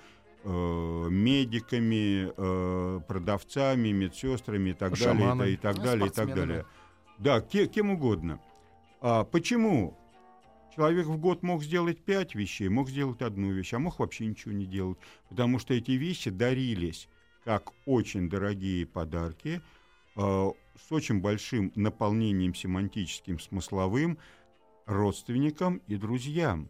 э, 0.44 1.08
медиками, 1.10 2.32
э, 2.36 3.00
продавцами, 3.08 3.90
медсестрами 3.90 4.70
и 4.70 4.74
так 4.74 4.98
далее, 4.98 5.20
Шаманами. 5.20 5.50
и, 5.50 5.54
и 5.54 5.58
так 5.58 5.82
далее, 5.82 6.08
и 6.08 6.10
так 6.10 6.34
далее. 6.34 6.66
Да, 7.18 7.42
ке- 7.42 7.68
кем 7.68 7.92
угодно. 7.92 8.40
А 9.02 9.24
почему? 9.24 9.98
Человек 10.76 11.08
в 11.08 11.18
год 11.18 11.42
мог 11.42 11.64
сделать 11.64 12.04
пять 12.04 12.36
вещей, 12.36 12.68
мог 12.68 12.90
сделать 12.90 13.22
одну 13.22 13.52
вещь, 13.52 13.74
а 13.74 13.80
мог 13.80 14.00
вообще 14.00 14.26
ничего 14.26 14.52
не 14.54 14.66
делать. 14.66 14.98
Потому 15.30 15.58
что 15.58 15.74
эти 15.74 15.92
вещи 15.92 16.30
дарились 16.30 17.08
как 17.46 17.72
очень 17.86 18.30
дорогие 18.30 18.86
подарки, 18.86 19.62
с 20.16 20.92
очень 20.92 21.20
большим 21.20 21.72
наполнением 21.76 22.56
семантическим, 22.56 23.40
смысловым 23.40 24.18
родственникам 24.86 25.82
и 25.88 25.96
друзьям. 25.96 26.70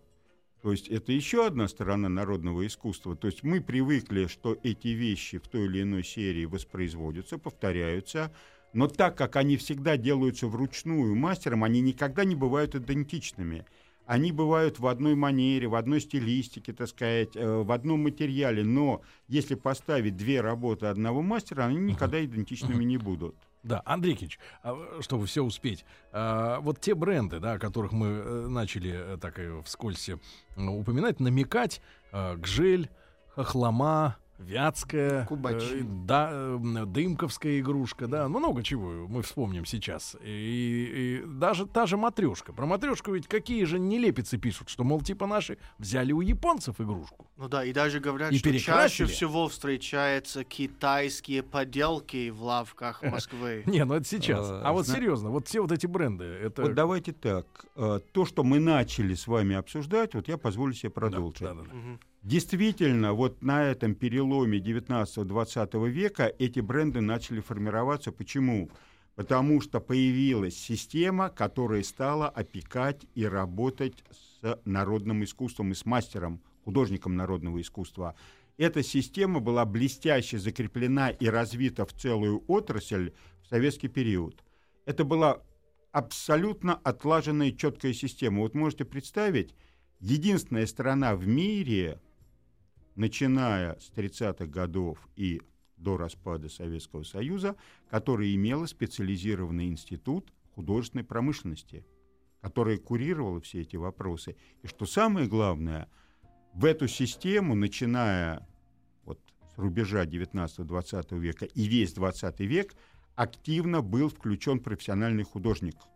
То 0.61 0.71
есть 0.71 0.87
это 0.87 1.11
еще 1.11 1.45
одна 1.45 1.67
сторона 1.67 2.09
народного 2.09 2.65
искусства. 2.65 3.15
То 3.15 3.27
есть 3.27 3.43
мы 3.43 3.61
привыкли, 3.61 4.25
что 4.25 4.57
эти 4.63 4.87
вещи 4.87 5.37
в 5.37 5.47
той 5.47 5.65
или 5.65 5.83
иной 5.83 6.03
серии 6.03 6.45
воспроизводятся, 6.45 7.37
повторяются, 7.37 8.31
но 8.73 8.87
так 8.87 9.15
как 9.15 9.35
они 9.35 9.57
всегда 9.57 9.95
делаются 9.95 10.47
вручную 10.47 11.15
мастером, 11.15 11.63
они 11.63 11.81
никогда 11.81 12.25
не 12.25 12.35
бывают 12.35 12.73
идентичными. 12.73 13.65
Они 14.05 14.31
бывают 14.31 14.79
в 14.79 14.87
одной 14.87 15.15
манере, 15.15 15.67
в 15.67 15.75
одной 15.75 15.99
стилистике, 15.99 16.73
так 16.73 16.87
сказать, 16.87 17.35
э, 17.35 17.61
в 17.63 17.71
одном 17.71 18.03
материале, 18.03 18.63
но 18.63 19.01
если 19.27 19.55
поставить 19.55 20.15
две 20.15 20.41
работы 20.41 20.87
одного 20.87 21.21
мастера, 21.21 21.63
они 21.65 21.77
никогда 21.77 22.23
идентичными 22.23 22.83
не 22.83 22.97
будут. 22.97 23.35
Да, 23.65 23.81
Андрей 23.83 24.15
Кич, 24.15 24.37
а, 24.61 24.99
чтобы 25.01 25.25
все 25.25 25.43
успеть, 25.43 25.85
а, 26.11 26.59
вот 26.59 26.79
те 26.79 26.93
бренды, 26.93 27.39
да, 27.39 27.53
о 27.53 27.59
которых 27.59 27.93
мы 27.93 28.07
э, 28.07 28.47
начали 28.47 28.91
э, 28.93 29.17
так 29.19 29.39
и 29.39 29.59
вскользь 29.63 30.11
упоминать, 30.55 31.19
намекать, 31.19 31.81
э, 32.11 32.35
Гжель, 32.35 32.91
Хохлома, 33.33 34.17
Вятская, 34.37 35.25
Кубачи. 35.25 35.81
э, 35.81 35.83
да, 35.83 36.29
э, 36.31 36.85
дымковская 36.85 37.59
игрушка, 37.59 38.07
да, 38.07 38.27
много 38.27 38.63
чего 38.63 39.07
мы 39.07 39.21
вспомним 39.21 39.65
сейчас. 39.65 40.15
И, 40.23 41.21
и 41.23 41.27
даже 41.27 41.65
та 41.65 41.85
же 41.85 41.97
матрешка. 41.97 42.53
Про 42.53 42.65
матрешку 42.65 43.13
ведь 43.13 43.27
какие 43.27 43.63
же 43.63 43.79
нелепицы 43.79 44.37
пишут, 44.37 44.69
что, 44.69 44.83
мол, 44.83 45.01
типа 45.01 45.25
наши 45.25 45.57
взяли 45.77 46.11
у 46.11 46.21
японцев 46.21 46.81
игрушку. 46.81 47.27
Ну 47.37 47.47
да, 47.47 47.63
и 47.63 47.71
даже 47.73 47.99
говорят, 47.99 48.31
И 48.31 48.37
что 48.37 48.57
чаще 48.59 49.05
всего 49.05 49.47
встречаются 49.47 50.43
китайские 50.43 51.41
поделки 51.43 52.29
в 52.29 52.43
лавках 52.43 53.01
Москвы. 53.03 53.63
Не, 53.65 53.85
ну 53.85 53.95
это 53.95 54.05
сейчас. 54.07 54.47
А, 54.49 54.61
А 54.65 54.73
вот 54.73 54.87
серьезно, 54.87 55.29
вот 55.29 55.47
все 55.47 55.61
вот 55.61 55.71
эти 55.71 55.85
бренды, 55.85 56.25
это... 56.25 56.63
Вот 56.63 56.73
давайте 56.73 57.13
так. 57.13 57.45
э, 57.75 57.99
То, 58.11 58.25
что 58.25 58.43
мы 58.43 58.59
начали 58.59 59.13
с 59.13 59.27
вами 59.27 59.55
обсуждать, 59.55 60.13
вот 60.13 60.27
я 60.27 60.37
позволю 60.37 60.73
себе 60.73 60.89
продолжить. 60.89 61.41
Действительно, 62.25 63.13
вот 63.13 63.43
на 63.43 63.65
этом 63.65 63.93
переломе 63.93 64.57
19-20 64.57 65.87
века 65.89 66.33
эти 66.39 66.59
бренды 66.59 66.99
начали 66.99 67.39
формироваться. 67.39 68.11
Почему? 68.11 68.71
Потому 69.13 69.61
что 69.61 69.79
появилась 69.79 70.57
система, 70.57 71.29
которая 71.29 71.83
стала 71.83 72.27
опекать 72.27 73.05
и 73.13 73.25
работать 73.25 74.03
с 74.09 74.59
народным 74.65 75.23
искусством 75.23 75.71
и 75.71 75.75
с 75.75 75.85
мастером, 75.85 76.41
художником 76.63 77.15
народного 77.15 77.61
искусства. 77.61 78.15
Эта 78.57 78.81
система 78.81 79.39
была 79.39 79.63
блестяще 79.63 80.39
закреплена 80.39 81.11
и 81.11 81.27
развита 81.27 81.85
в 81.85 81.93
целую 81.93 82.43
отрасль 82.47 83.13
в 83.43 83.49
советский 83.49 83.87
период. 83.87 84.43
Это 84.85 85.03
была 85.03 85.43
абсолютно 85.91 86.73
отлаженная 86.73 87.51
четкая 87.51 87.93
система. 87.93 88.39
Вот 88.39 88.55
можете 88.55 88.83
представить, 88.83 89.53
единственная 89.99 90.65
страна 90.65 91.15
в 91.15 91.27
мире, 91.27 91.99
начиная 92.95 93.77
с 93.79 93.91
30-х 93.91 94.45
годов 94.47 95.07
и 95.15 95.41
до 95.77 95.97
распада 95.97 96.49
Советского 96.49 97.03
Союза, 97.03 97.55
которая 97.89 98.33
имела 98.33 98.65
специализированный 98.65 99.67
институт 99.67 100.33
художественной 100.55 101.03
промышленности, 101.03 101.85
который 102.41 102.77
курировал 102.77 103.41
все 103.41 103.61
эти 103.61 103.75
вопросы. 103.75 104.35
И 104.63 104.67
что 104.67 104.85
самое 104.85 105.27
главное, 105.27 105.89
в 106.53 106.63
эту 106.63 106.87
систему, 106.87 107.55
начиная 107.55 108.47
вот 109.03 109.19
с 109.53 109.57
рубежа 109.57 110.05
19-20 110.05 111.19
века 111.19 111.45
и 111.45 111.65
весь 111.65 111.93
20 111.93 112.39
век, 112.41 112.73
активно 113.15 113.81
был 113.81 114.09
включен 114.09 114.59
профессиональный 114.59 115.23
художник– 115.23 115.75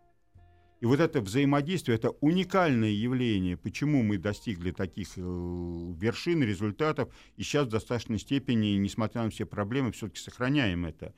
и 0.80 0.86
вот 0.86 1.02
это 1.02 1.20
взаимодействие, 1.20 1.98
это 1.98 2.12
уникальное 2.22 2.90
явление, 2.90 3.58
почему 3.58 4.02
мы 4.02 4.18
достигли 4.18 4.72
таких 4.72 5.10
э, 5.18 5.22
вершин, 5.22 6.42
результатов, 6.42 7.14
и 7.36 7.44
сейчас 7.44 7.68
в 7.68 7.72
достаточной 7.72 8.18
степени, 8.18 8.78
несмотря 8.78 9.24
на 9.24 9.30
все 9.30 9.46
проблемы, 9.46 9.92
все-таки 9.92 10.22
сохраняем 10.22 10.86
это. 10.86 11.14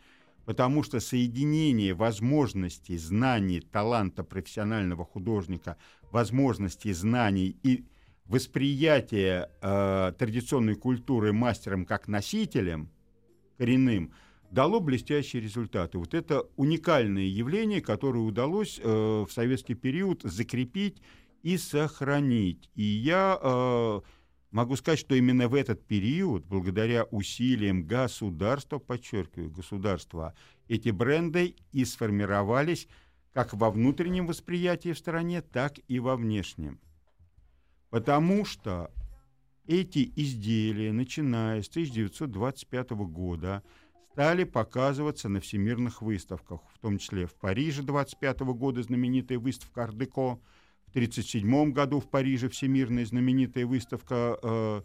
Потому 0.46 0.82
что 0.82 1.00
соединение 1.00 1.94
возможностей, 1.94 2.98
знаний, 2.98 3.62
таланта 3.62 4.24
профессионального 4.24 5.06
художника, 5.06 5.78
возможностей, 6.12 6.92
знаний 6.94 7.56
и 7.62 7.86
восприятия 8.26 9.52
э, 9.62 10.14
традиционной 10.18 10.76
культуры 10.76 11.34
мастером 11.34 11.86
как 11.86 12.08
носителем 12.08 12.90
коренным– 13.58 14.12
дало 14.52 14.82
блестящие 14.82 15.42
результаты. 15.42 15.98
Вот 15.98 16.14
это 16.14 16.44
уникальное 16.58 17.24
явление, 17.24 17.82
которое 17.82 18.20
удалось 18.20 18.80
э, 18.84 18.86
в 18.88 19.32
советский 19.32 19.76
период 19.76 20.22
закрепить 20.24 21.02
и 21.42 21.58
сохранить. 21.58 22.70
И 22.76 22.84
я 22.84 23.40
э, 23.42 24.02
могу 24.52 24.76
сказать, 24.76 25.00
что 25.00 25.16
именно 25.16 25.48
в 25.48 25.56
этот 25.56 25.86
период, 25.86 26.46
благодаря 26.46 27.06
усилиям 27.06 27.86
государства, 27.88 28.78
подчеркиваю, 28.78 29.50
государства, 29.50 30.36
эти 30.68 30.90
бренды 30.90 31.56
и 31.72 31.86
сформировались 31.86 32.88
как 33.34 33.54
во 33.54 33.72
внутреннем 33.72 34.28
восприятии 34.28 34.92
в 34.92 34.98
стране, 34.98 35.42
так 35.42 35.80
и 35.88 36.00
во 36.00 36.18
внешнем. 36.18 36.80
Потому 37.90 38.44
что 38.44 38.92
эти 39.66 40.12
изделия, 40.16 40.92
начиная 40.92 41.62
с 41.62 41.70
1925 41.70 42.92
года, 42.92 43.64
стали 44.12 44.44
показываться 44.44 45.30
на 45.30 45.40
всемирных 45.40 46.02
выставках, 46.02 46.62
в 46.74 46.80
том 46.80 46.98
числе 46.98 47.26
в 47.26 47.34
Париже 47.34 47.82
25 47.82 48.42
года 48.42 48.84
знаменитая 48.84 49.40
выставка 49.40 49.86
Ардеко, 49.86 50.40
в 50.88 50.92
1937 50.92 51.72
году 51.72 52.02
в 52.02 52.10
Париже 52.10 52.50
всемирная 52.50 53.06
знаменитая 53.06 53.66
выставка 53.66 54.38
э, 54.44 54.82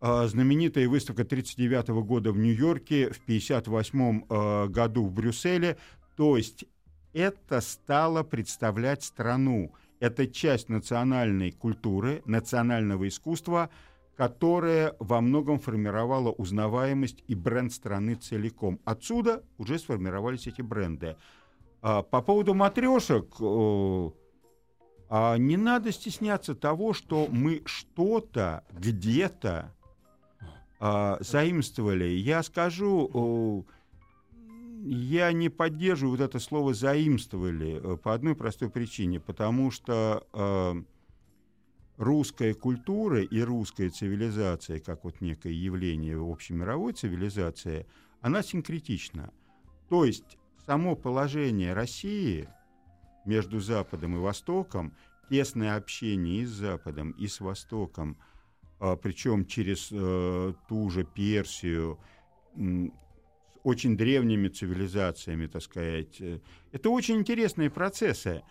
э, 0.00 0.26
знаменитая 0.26 0.88
выставка 0.88 1.22
1939 1.22 2.04
года 2.04 2.32
в 2.32 2.38
Нью-Йорке, 2.38 3.10
в 3.10 3.22
1958 3.22 4.24
э, 4.28 4.68
году 4.68 5.04
в 5.04 5.12
Брюсселе. 5.12 5.76
То 6.16 6.36
есть 6.36 6.64
это 7.12 7.60
стало 7.60 8.24
представлять 8.24 9.04
страну. 9.04 9.72
Это 10.00 10.26
часть 10.26 10.68
национальной 10.68 11.52
культуры, 11.52 12.22
национального 12.26 13.06
искусства– 13.06 13.70
которая 14.16 14.94
во 15.00 15.20
многом 15.20 15.58
формировала 15.58 16.30
узнаваемость 16.30 17.24
и 17.26 17.34
бренд 17.34 17.72
страны 17.72 18.14
целиком. 18.14 18.80
Отсюда 18.84 19.42
уже 19.58 19.78
сформировались 19.78 20.46
эти 20.46 20.62
бренды. 20.62 21.16
А, 21.82 22.02
по 22.02 22.22
поводу 22.22 22.54
матрешек, 22.54 23.34
э, 23.40 24.10
а 25.10 25.36
не 25.36 25.56
надо 25.56 25.92
стесняться 25.92 26.54
того, 26.54 26.92
что 26.92 27.26
мы 27.30 27.62
что-то 27.66 28.64
где-то 28.72 29.74
а, 30.78 31.18
заимствовали. 31.20 32.04
Я 32.04 32.42
скажу, 32.44 33.66
э, 33.66 33.72
я 34.86 35.32
не 35.32 35.48
поддерживаю 35.48 36.16
вот 36.16 36.20
это 36.20 36.38
слово 36.38 36.72
заимствовали 36.72 37.96
по 37.96 38.14
одной 38.14 38.36
простой 38.36 38.70
причине, 38.70 39.18
потому 39.18 39.70
что 39.70 40.24
э, 40.32 40.82
русская 41.96 42.54
культура 42.54 43.22
и 43.22 43.40
русская 43.40 43.90
цивилизация, 43.90 44.80
как 44.80 45.04
вот 45.04 45.20
некое 45.20 45.52
явление 45.52 46.18
общемировой 46.20 46.92
цивилизации, 46.92 47.86
она 48.20 48.42
синкретична. 48.42 49.32
То 49.88 50.04
есть 50.04 50.38
само 50.66 50.96
положение 50.96 51.72
России 51.72 52.48
между 53.24 53.60
Западом 53.60 54.16
и 54.16 54.20
Востоком, 54.20 54.94
тесное 55.30 55.76
общение 55.76 56.42
и 56.42 56.46
с 56.46 56.50
Западом, 56.50 57.12
и 57.12 57.26
с 57.26 57.40
Востоком, 57.40 58.18
а, 58.80 58.96
причем 58.96 59.46
через 59.46 59.88
э, 59.92 60.54
ту 60.68 60.90
же 60.90 61.04
Персию, 61.04 61.98
с 62.56 62.90
очень 63.64 63.96
древними 63.96 64.48
цивилизациями, 64.48 65.46
так 65.46 65.62
сказать. 65.62 66.20
э, 66.20 66.38
Это 66.70 66.90
очень 66.90 67.16
интересные 67.16 67.70
процессы. 67.70 68.42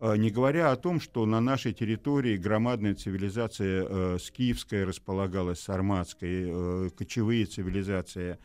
А, 0.00 0.16
Не 0.16 0.30
говоря 0.30 0.72
о 0.72 0.76
том, 0.76 0.98
что 0.98 1.26
на 1.26 1.40
нашей 1.40 1.74
территории 1.74 2.38
громадная 2.38 2.94
цивилизация 2.94 3.86
э, 3.86 4.18
скифская 4.18 4.86
располагалась, 4.86 5.60
сарматская, 5.60 6.46
э, 6.48 6.90
кочевые 6.96 7.44
цивилизации. 7.44 8.38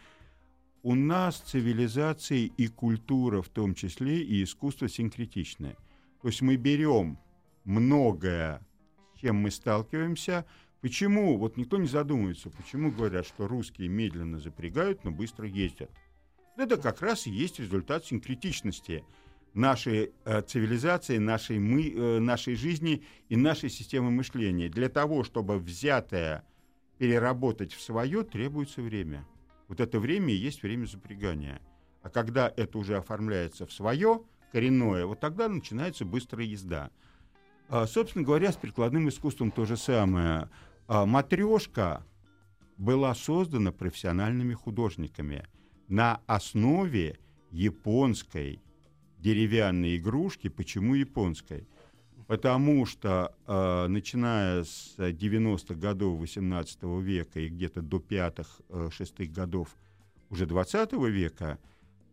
У 0.84 0.96
нас 0.96 1.38
цивилизации 1.38 2.52
и 2.58 2.68
культура, 2.68 3.42
в 3.42 3.48
том 3.48 3.74
числе 3.74 4.22
и 4.22 4.44
искусство 4.44 4.90
синкретичны. 4.90 5.78
То 6.22 6.28
есть 6.28 6.42
мы 6.42 6.58
берем 6.58 7.18
многое, 7.64 8.62
с 9.16 9.22
чем 9.22 9.38
мы 9.38 9.50
сталкиваемся. 9.50 10.46
Почему? 10.82 11.38
Вот 11.38 11.56
никто 11.56 11.78
не 11.78 11.88
задумывается, 11.88 12.50
почему 12.50 12.92
говорят, 12.92 13.26
что 13.26 13.48
русские 13.48 13.88
медленно 13.88 14.40
запрягают, 14.40 15.06
но 15.06 15.12
быстро 15.12 15.48
ездят. 15.48 15.90
Это 16.58 16.76
как 16.78 17.02
раз 17.02 17.28
и 17.28 17.32
есть 17.32 17.60
результат 17.60 18.06
синкретичности. 18.06 19.06
Нашей 19.56 20.12
э, 20.26 20.42
цивилизации, 20.42 21.18
нашей, 21.18 21.60
мы, 21.60 21.90
э, 21.90 22.20
нашей 22.20 22.56
жизни 22.56 23.04
и 23.30 23.36
нашей 23.36 23.70
системы 23.70 24.12
мышления. 24.12 24.70
Для 24.70 24.90
того, 24.90 25.24
чтобы 25.24 25.58
взятое 25.58 26.44
переработать 26.98 27.74
в 27.74 27.82
свое, 27.82 28.24
требуется 28.24 28.82
время. 28.82 29.26
Вот 29.68 29.80
это 29.80 30.00
время 30.00 30.34
и 30.34 30.38
есть 30.38 30.62
время 30.62 30.86
запрягания. 30.86 31.62
А 32.04 32.10
когда 32.10 32.54
это 32.56 32.78
уже 32.78 32.98
оформляется 32.98 33.66
в 33.66 33.74
свое, 33.74 34.22
коренное, 34.52 35.06
вот 35.06 35.20
тогда 35.20 35.50
начинается 35.50 36.06
быстрая 36.06 36.46
езда. 36.46 36.92
А, 37.68 37.88
собственно 37.88 38.24
говоря, 38.24 38.52
с 38.52 38.58
прикладным 38.58 39.10
искусством 39.10 39.52
то 39.52 39.66
же 39.66 39.76
самое. 39.78 40.50
А, 40.88 41.06
матрешка 41.06 42.06
была 42.78 43.16
создана 43.16 43.72
профессиональными 43.72 44.54
художниками 44.54 45.48
на 45.88 46.22
основе 46.28 47.18
японской 47.52 48.62
деревянной 49.26 49.98
игрушки. 49.98 50.50
Почему 50.50 50.94
японской? 50.94 51.68
Потому 52.28 52.86
что, 52.86 53.36
э, 53.48 53.88
начиная 53.88 54.64
с 54.64 54.96
90-х 54.98 55.80
годов 55.80 56.20
18 56.20 57.02
века 57.02 57.40
и 57.40 57.50
где-то 57.50 57.82
до 57.82 57.98
5-6 57.98 59.32
годов 59.32 59.76
уже 60.30 60.46
20 60.46 61.10
века, 61.10 61.58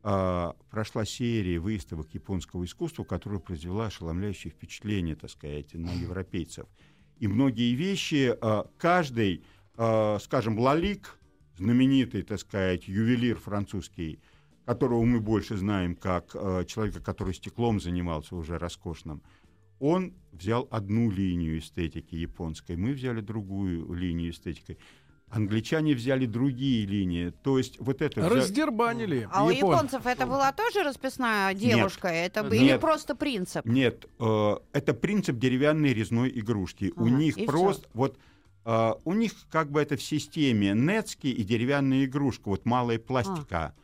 э, 0.05 0.53
прошла 0.71 1.05
серия 1.05 1.59
выставок 1.59 2.15
японского 2.15 2.65
искусства, 2.65 3.05
которая 3.05 3.41
произвела 3.41 3.87
ошеломляющее 3.87 4.51
впечатление, 4.51 5.15
так 5.15 5.31
сказать, 5.31 5.75
на 5.75 5.91
европейцев. 6.07 6.67
И 7.19 7.29
многие 7.29 7.75
вещи, 7.75 8.35
э, 8.41 8.65
каждый, 8.79 9.45
э, 9.77 10.19
скажем, 10.21 10.59
Лалик, 10.59 11.19
знаменитый, 11.59 12.23
так 12.23 12.41
сказать, 12.41 12.89
ювелир 12.89 13.39
французский, 13.39 14.19
которого 14.65 15.03
мы 15.05 15.21
больше 15.21 15.57
знаем 15.57 15.95
как 15.97 16.31
э, 16.35 16.65
человека, 16.67 17.01
который 17.01 17.35
стеклом 17.35 17.81
занимался 17.81 18.37
уже 18.37 18.59
роскошным, 18.59 19.23
он 19.81 20.15
взял 20.33 20.69
одну 20.71 21.11
линию 21.11 21.59
эстетики 21.59 22.15
японской, 22.15 22.77
мы 22.77 22.93
взяли 22.93 23.21
другую 23.21 23.93
линию 23.93 24.31
эстетики. 24.31 24.79
Англичане 25.29 25.95
взяли 25.95 26.27
другие 26.27 26.85
линии. 26.87 27.33
То 27.43 27.57
есть 27.57 27.81
вот 27.81 28.03
это... 28.03 28.21
взя- 28.21 28.29
Раздербанили. 28.29 29.27
А 29.33 29.45
у 29.47 29.51
япон- 29.51 29.57
японцев 29.73 30.07
это 30.07 30.27
была 30.27 30.53
тоже 30.53 30.83
расписная 30.83 31.55
девушка? 31.55 32.09
Это 32.09 32.45
б- 32.45 32.51
Нет. 32.59 32.63
или 32.63 32.77
просто 32.77 33.15
принцип? 33.17 33.65
Нет, 33.65 34.05
э, 34.21 34.57
это 34.75 34.93
принцип 34.93 35.39
деревянной 35.39 35.95
резной 35.95 36.29
игрушки. 36.39 36.93
у 36.97 37.07
Ага, 37.07 37.17
них 37.17 37.39
и 37.39 37.47
просто... 37.47 37.89
Вот 37.95 38.19
э, 38.67 38.91
у 39.05 39.15
них 39.15 39.33
как 39.51 39.71
бы 39.71 39.81
это 39.81 39.97
в 39.97 40.03
системе 40.03 40.75
нецки 40.75 41.29
и 41.29 41.43
деревянная 41.43 42.05
игрушка, 42.05 42.51
вот 42.51 42.67
малая 42.67 42.99
пластика. 42.99 43.57
А, 43.59 43.75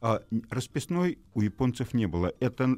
н- 0.00 0.44
расписной 0.50 1.18
у 1.34 1.40
японцев 1.40 1.94
не 1.94 2.06
было. 2.06 2.32
Это 2.40 2.76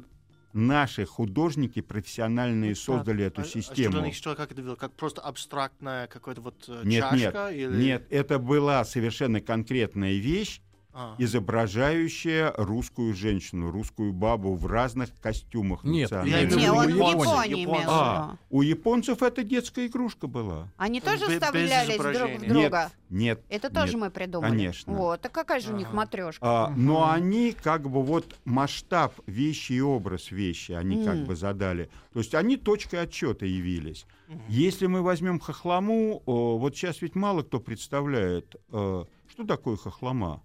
наши 0.53 1.05
художники 1.05 1.81
профессиональные 1.81 2.75
создали 2.75 3.25
эту 3.25 3.41
А- 3.41 3.43
а 3.43 3.47
что 3.47 3.61
систему. 3.61 3.93
для 3.93 4.01
них 4.01 4.15
что, 4.15 4.35
как 4.35 4.51
это 4.51 4.61
было? 4.61 4.75
Как 4.75 4.93
просто 4.93 5.21
абстрактная 5.21 6.07
какая-то 6.07 6.41
вот 6.41 6.65
э, 6.67 6.81
Нет, 6.83 7.01
чашка? 7.03 7.49
нет, 7.51 7.53
или... 7.53 7.83
нет, 7.83 8.07
это 8.09 8.37
была 8.39 8.83
совершенно 8.83 9.39
конкретная 9.41 10.13
вещь, 10.17 10.61
А. 10.93 11.15
изображающая 11.17 12.53
русскую 12.57 13.13
женщину, 13.13 13.71
русскую 13.71 14.13
бабу 14.13 14.55
в 14.55 14.65
разных 14.65 15.09
костюмах 15.21 15.83
Нет, 15.83 16.11
национальных. 16.11 16.39
я 16.41 16.45
Не, 16.45 16.55
имею 16.55 16.73
в 16.73 16.77
он 16.77 16.87
виду 16.87 16.97
в 16.97 17.09
Япония. 17.09 17.21
Японии 17.21 17.63
имел 17.65 17.81
в 17.81 17.87
А, 17.87 18.37
у 18.49 18.61
японцев 18.61 19.21
это 19.23 19.43
детская 19.43 19.87
игрушка 19.87 20.27
была. 20.27 20.69
Они 20.77 20.99
тоже 21.01 21.27
без 21.27 21.33
вставлялись 21.35 21.97
друг 21.97 22.41
в 22.41 22.47
друга? 22.47 22.91
Нет. 23.09 23.41
Это 23.49 23.69
тоже 23.69 23.93
нет. 23.93 24.01
мы 24.01 24.09
придумали. 24.11 24.49
конечно. 24.51 24.93
Вот, 24.93 25.25
а 25.25 25.29
какая 25.29 25.59
же 25.59 25.73
у 25.73 25.77
них 25.77 25.91
матрешка? 25.93 26.39
А, 26.41 26.69
Но 26.75 27.09
они 27.11 27.51
как 27.53 27.89
бы 27.89 28.01
вот 28.03 28.37
масштаб 28.45 29.13
вещи 29.27 29.73
и 29.73 29.81
образ 29.81 30.31
вещи 30.31 30.71
они 30.73 31.03
как 31.05 31.15
М. 31.15 31.25
бы 31.25 31.35
задали. 31.35 31.89
То 32.13 32.19
есть 32.19 32.35
они 32.35 32.57
точкой 32.57 33.03
отчета 33.03 33.45
явились. 33.45 34.05
Если 34.47 34.87
мы 34.87 35.01
возьмем 35.01 35.39
хохлому, 35.39 36.21
вот 36.25 36.75
сейчас 36.75 37.01
ведь 37.01 37.15
мало 37.15 37.43
кто 37.43 37.59
представляет, 37.59 38.55
э, 38.71 39.05
что 39.29 39.45
такое 39.45 39.75
хохлома. 39.75 40.41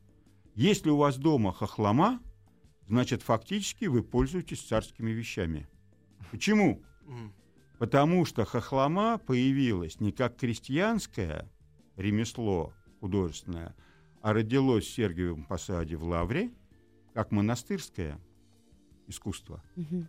Если 0.57 0.89
у 0.89 0.97
вас 0.97 1.19
дома 1.19 1.53
хохлома, 1.53 2.19
значит 2.89 3.23
фактически 3.23 3.85
вы 3.85 4.03
пользуетесь 4.03 4.63
царскими 4.63 5.11
вещами. 5.11 5.69
Почему? 6.31 6.83
Потому 7.79 8.25
что 8.25 8.47
хохлома 8.47 9.19
появилась 9.19 10.01
не 10.01 10.13
как 10.13 10.39
крестьянское 10.39 11.47
ремесло 11.97 12.73
художественное, 13.01 13.77
а 14.23 14.33
родилось 14.33 14.87
в 14.87 14.95
Сергиевом 14.95 15.45
посаде 15.45 15.97
в 15.97 16.05
Лавре 16.05 16.51
как 17.13 17.33
монастырское 17.33 18.19
искусство. 19.09 19.63
Мгм. 19.77 20.09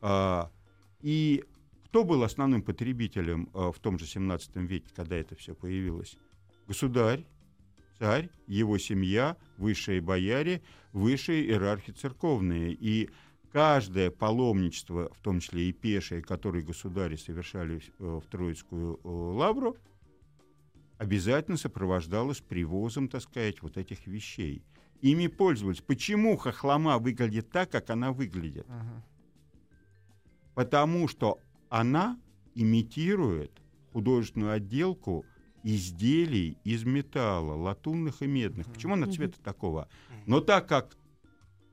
А, 0.00 0.50
и 1.02 1.44
кто 1.84 2.04
был 2.04 2.22
основным 2.22 2.62
потребителем 2.62 3.50
а, 3.52 3.70
в 3.70 3.78
том 3.78 3.98
же 3.98 4.06
17 4.06 4.56
веке, 4.56 4.88
когда 4.96 5.16
это 5.16 5.36
все 5.36 5.54
появилось? 5.54 6.16
Государь, 6.66 7.26
царь, 7.98 8.30
его 8.46 8.78
семья, 8.78 9.36
высшие 9.56 10.00
бояре, 10.00 10.62
высшие 10.92 11.44
иерархи 11.44 11.92
церковные. 11.92 12.72
И 12.72 13.10
каждое 13.52 14.10
паломничество, 14.10 15.12
в 15.12 15.20
том 15.20 15.40
числе 15.40 15.68
и 15.68 15.72
пешее, 15.72 16.22
которое 16.22 16.62
государи 16.62 17.16
совершали 17.16 17.82
э, 17.98 18.20
в 18.22 18.26
Троицкую 18.28 19.00
э, 19.02 19.08
лавру, 19.08 19.76
обязательно 20.98 21.56
сопровождалось 21.56 22.40
привозом, 22.40 23.08
так 23.08 23.22
сказать, 23.22 23.60
вот 23.62 23.76
этих 23.76 24.06
вещей. 24.06 24.64
Ими 25.00 25.26
пользовались. 25.26 25.80
Почему 25.80 26.36
хохлома 26.36 26.98
выглядит 26.98 27.50
так, 27.50 27.70
как 27.70 27.90
она 27.90 28.12
выглядит? 28.12 28.66
Потому 30.54 31.08
что 31.08 31.38
она 31.68 32.20
имитирует 32.54 33.50
художественную 33.92 34.52
отделку 34.52 35.24
изделий 35.62 36.58
из 36.64 36.84
металла, 36.84 37.54
латунных 37.54 38.22
и 38.22 38.26
медных. 38.26 38.66
Почему 38.72 38.94
она 38.94 39.06
цвета 39.06 39.40
такого? 39.42 39.88
Но 40.26 40.40
так 40.40 40.68
как 40.68 40.96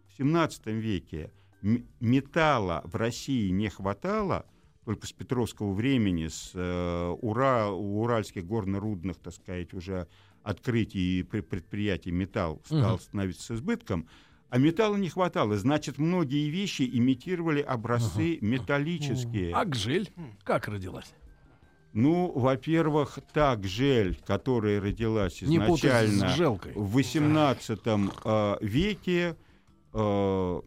в 0.09 0.17
17 0.17 0.67
веке 0.67 1.31
металла 1.99 2.81
в 2.85 2.95
России 2.95 3.49
не 3.49 3.69
хватало, 3.69 4.45
только 4.85 5.05
с 5.07 5.11
Петровского 5.11 5.73
времени, 5.73 6.27
с 6.27 6.51
э, 6.55 7.15
Ура, 7.21 7.69
уральских 7.69 8.45
горно-рудных, 8.45 9.17
так 9.17 9.33
сказать, 9.33 9.73
уже 9.73 10.07
открытий 10.41 11.21
предприятий 11.23 12.11
металл 12.11 12.61
стал 12.65 12.93
Мгм. 12.95 12.99
становиться 13.01 13.43
с 13.43 13.51
избытком, 13.57 14.07
а 14.49 14.57
металла 14.57 14.95
не 14.95 15.09
хватало. 15.09 15.57
Значит, 15.57 15.99
многие 15.99 16.49
вещи 16.49 16.89
имитировали 16.91 17.61
образцы 17.61 18.39
металлические. 18.41 19.53
А 19.53 19.65
Гжель 19.65 20.09
как 20.43 20.67
родилась? 20.67 21.13
Ну, 21.93 22.31
во-первых, 22.35 23.17
так 23.33 23.65
жель, 23.65 24.15
которая 24.25 24.79
родилась 24.79 25.41
изначально 25.43 26.27
в 26.75 26.97
XVIII 26.97 28.13
э, 28.61 28.65
веке, 28.65 29.35
э, 29.93 30.61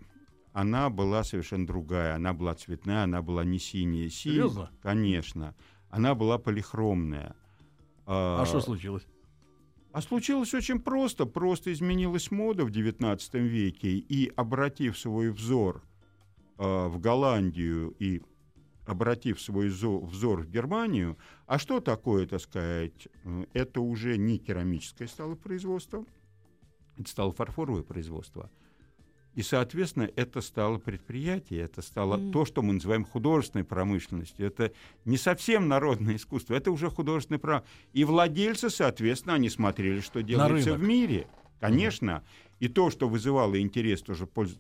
она 0.53 0.91
была 0.91 1.23
совершенно 1.25 1.67
другая. 1.67 2.17
Она 2.17 2.33
была 2.33 2.55
цветная, 2.55 3.05
она 3.05 3.23
была 3.23 3.45
не 3.45 3.59
синяя. 3.59 4.09
Синь- 4.11 4.33
Серьезно? 4.33 4.71
Конечно. 4.83 5.55
Она 5.91 6.15
была 6.15 6.39
полихромная. 6.39 7.35
А 8.07 8.45
что 8.47 8.61
случилось? 8.61 9.07
А 9.93 10.01
случилось 10.03 10.53
очень 10.55 10.81
просто. 10.81 11.25
Просто 11.27 11.73
изменилась 11.73 12.31
мода 12.31 12.65
в 12.65 12.71
XIX 12.71 13.19
веке, 13.39 13.91
и, 13.91 14.33
обратив 14.37 14.99
свой 14.99 15.31
взор 15.31 15.83
э, 16.59 16.87
в 16.89 16.99
Голландию 16.99 17.95
и 17.99 18.23
обратив 18.87 19.41
свой 19.41 19.69
зо- 19.69 20.01
взор 20.05 20.43
в 20.43 20.51
Германию, 20.51 21.17
а 21.47 21.59
что 21.59 21.81
такое, 21.81 22.27
так 22.27 22.41
сказать, 22.41 23.09
э, 23.25 23.45
это 23.53 23.81
уже 23.81 24.17
не 24.17 24.39
керамическое 24.39 25.09
стало 25.09 25.35
производство, 25.35 26.05
это 26.99 27.09
стало 27.09 27.33
фарфоровое 27.33 27.83
производство. 27.83 28.51
И, 29.35 29.41
соответственно, 29.43 30.11
это 30.15 30.43
стало 30.43 30.77
предприятие, 30.77 31.61
это 31.63 31.81
стало 31.81 32.19
Мгм. 32.19 32.33
то, 32.33 32.45
что 32.45 32.61
мы 32.61 32.75
называем 32.75 33.05
художественной 33.05 33.65
промышленностью. 33.65 34.47
Это 34.47 34.73
не 35.07 35.17
совсем 35.17 35.69
народное 35.69 36.17
искусство, 36.17 36.55
это 36.55 36.71
уже 36.71 36.91
художественное 36.91 37.39
право. 37.39 37.65
И 37.95 38.05
владельцы, 38.05 38.69
соответственно, 38.69 39.35
они 39.37 39.49
смотрели, 39.49 40.01
что 40.01 40.23
делается 40.23 40.75
в 40.75 40.83
мире. 40.83 41.27
Конечно. 41.61 42.23
И 42.61 42.69
то, 42.69 42.91
что 42.91 43.09
вызывало 43.09 43.59
интерес, 43.59 44.03
тоже 44.03 44.27
пользу. 44.27 44.59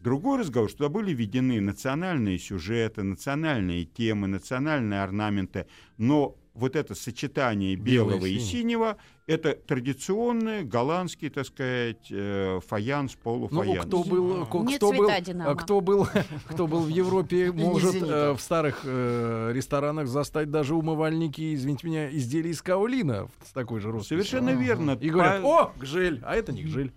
Другой 0.00 0.38
разговор, 0.40 0.68
что 0.70 0.78
туда 0.78 0.88
были 0.88 1.12
введены 1.12 1.60
национальные 1.60 2.38
сюжеты, 2.38 3.02
национальные 3.02 3.84
темы, 3.84 4.28
национальные 4.28 5.02
орнаменты, 5.02 5.66
но 5.98 6.36
вот 6.54 6.74
это 6.74 6.94
сочетание 6.94 7.76
Белое 7.76 8.14
белого 8.16 8.26
и 8.26 8.34
и 8.34 8.38
синего, 8.40 8.96
это 9.26 9.52
традиционный 9.54 10.64
голландский, 10.64 11.28
так 11.28 11.46
сказать, 11.46 12.06
э, 12.10 12.60
фаянс, 12.66 13.12
Ну, 13.14 13.20
полуфаянс. 13.22 13.86
кто 13.86 14.02
был, 14.04 14.46
ко- 14.46 14.58
Не 14.58 14.76
кто 14.76 14.92
был, 14.92 15.06
цвета 15.06 15.20
«Динамо». 15.20 15.54
кто 15.54 15.80
был, 15.80 16.06
кто 16.48 16.66
был 16.66 16.80
в 16.80 16.88
Европе, 16.88 17.52
может 17.52 17.94
э, 18.02 18.32
в 18.32 18.40
старых 18.40 18.80
э, 18.84 19.52
ресторанах 19.54 20.08
застать 20.08 20.50
даже 20.50 20.74
умывальники, 20.74 21.54
извините 21.54 21.86
меня, 21.86 22.10
изделия 22.10 22.50
из 22.50 22.62
каолина 22.62 23.28
с 23.44 23.52
такой 23.52 23.80
же 23.80 23.90
роскошью. 23.92 24.24
Совершенно 24.24 24.50
верно. 24.50 24.98
И 25.00 25.10
говорят, 25.10 25.44
о, 25.44 25.72
гжель, 25.78 26.20
а 26.24 26.34
это 26.34 26.52
не 26.52 26.62
гжель. 26.64 26.92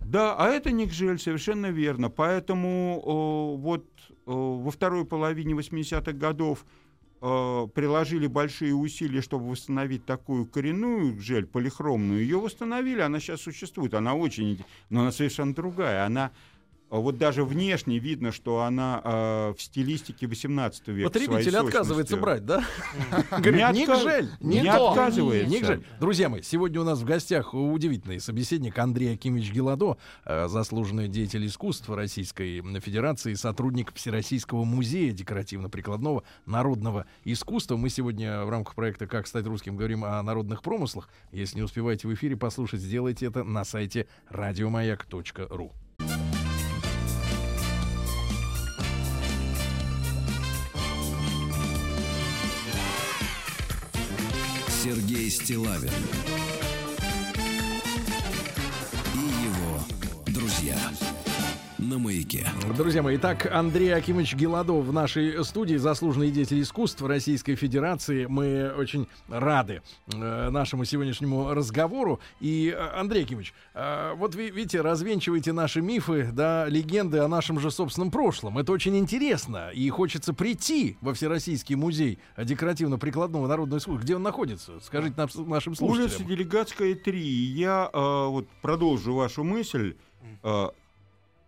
Да, 0.00 0.34
а 0.36 0.48
это 0.48 0.70
не 0.70 0.86
гжель, 0.86 1.18
совершенно 1.18 1.70
верно. 1.70 2.10
Поэтому 2.10 3.00
о, 3.04 3.56
вот 3.56 3.86
о, 4.26 4.58
во 4.58 4.70
второй 4.70 5.04
половине 5.04 5.54
80-х 5.54 6.12
годов 6.12 6.64
о, 7.20 7.66
приложили 7.66 8.26
большие 8.26 8.74
усилия, 8.74 9.20
чтобы 9.20 9.50
восстановить 9.50 10.04
такую 10.04 10.46
коренную 10.46 11.14
гжель, 11.16 11.46
полихромную. 11.46 12.20
Ее 12.20 12.38
восстановили, 12.38 13.00
она 13.00 13.20
сейчас 13.20 13.40
существует. 13.40 13.94
Она 13.94 14.14
очень... 14.14 14.64
Но 14.90 15.02
она 15.02 15.12
совершенно 15.12 15.54
другая. 15.54 16.04
Она 16.04 16.32
вот 16.88 17.18
даже 17.18 17.44
внешне 17.44 17.98
видно, 17.98 18.30
что 18.30 18.62
она 18.62 19.00
э, 19.02 19.54
в 19.56 19.62
стилистике 19.62 20.26
18 20.28 20.88
века. 20.88 21.10
Потребитель 21.10 21.56
отказывается 21.56 22.16
брать, 22.16 22.46
да? 22.46 22.64
Говорит, 23.30 23.72
не 23.72 23.86
жаль, 23.86 24.28
не, 24.40 24.60
не 24.60 24.68
отказывается. 24.68 25.82
Друзья 25.98 26.28
мои, 26.28 26.42
сегодня 26.42 26.80
у 26.80 26.84
нас 26.84 27.00
в 27.00 27.04
гостях 27.04 27.54
удивительный 27.54 28.20
собеседник 28.20 28.78
Андрей 28.78 29.14
Акимович 29.14 29.52
Геладо, 29.52 29.98
э, 30.24 30.46
заслуженный 30.46 31.08
деятель 31.08 31.44
искусства 31.46 31.96
Российской 31.96 32.60
Федерации, 32.80 33.34
сотрудник 33.34 33.92
Всероссийского 33.92 34.64
музея 34.64 35.12
декоративно-прикладного 35.12 36.22
народного 36.46 37.06
искусства. 37.24 37.76
Мы 37.76 37.90
сегодня 37.90 38.44
в 38.44 38.50
рамках 38.50 38.76
проекта 38.76 39.08
«Как 39.08 39.26
стать 39.26 39.46
русским» 39.46 39.76
говорим 39.76 40.04
о 40.04 40.22
народных 40.22 40.62
промыслах. 40.62 41.08
Если 41.32 41.56
не 41.56 41.62
успеваете 41.62 42.06
в 42.06 42.14
эфире 42.14 42.36
послушать, 42.36 42.80
сделайте 42.80 43.26
это 43.26 43.42
на 43.42 43.64
сайте 43.64 44.06
радиомаяк.ру. 44.28 45.72
Сергей 54.86 55.28
Стилавин 55.30 55.90
на 61.88 61.98
маяке. 61.98 62.46
Друзья 62.76 63.02
мои, 63.02 63.16
итак, 63.16 63.46
Андрей 63.50 63.94
Акимович 63.94 64.34
Геладов 64.34 64.84
в 64.84 64.92
нашей 64.92 65.44
студии, 65.44 65.76
заслуженный 65.76 66.30
деятель 66.30 66.60
искусств 66.60 67.00
Российской 67.02 67.54
Федерации. 67.54 68.26
Мы 68.26 68.72
очень 68.76 69.06
рады 69.28 69.82
э, 70.12 70.50
нашему 70.50 70.84
сегодняшнему 70.84 71.54
разговору. 71.54 72.20
И, 72.40 72.74
э, 72.76 72.98
Андрей 72.98 73.22
Акимович, 73.22 73.54
э, 73.74 74.14
вот 74.16 74.34
вы, 74.34 74.50
видите, 74.50 74.80
развенчиваете 74.80 75.52
наши 75.52 75.80
мифы, 75.80 76.30
да, 76.32 76.66
легенды 76.68 77.18
о 77.18 77.28
нашем 77.28 77.60
же 77.60 77.70
собственном 77.70 78.10
прошлом. 78.10 78.58
Это 78.58 78.72
очень 78.72 78.96
интересно. 78.96 79.70
И 79.70 79.88
хочется 79.88 80.34
прийти 80.34 80.96
во 81.00 81.14
Всероссийский 81.14 81.76
музей 81.76 82.18
декоративно-прикладного 82.36 83.46
народного 83.46 83.78
искусства. 83.78 84.02
Где 84.02 84.16
он 84.16 84.22
находится? 84.22 84.80
Скажите 84.80 85.14
нам, 85.16 85.28
нашим 85.48 85.74
слушателям. 85.74 86.10
Улица 86.10 86.24
Делегатская, 86.24 86.94
3. 86.94 87.20
Я 87.20 87.88
э, 87.92 88.26
вот 88.26 88.48
продолжу 88.60 89.14
вашу 89.14 89.44
мысль. 89.44 89.94
Э, 90.42 90.68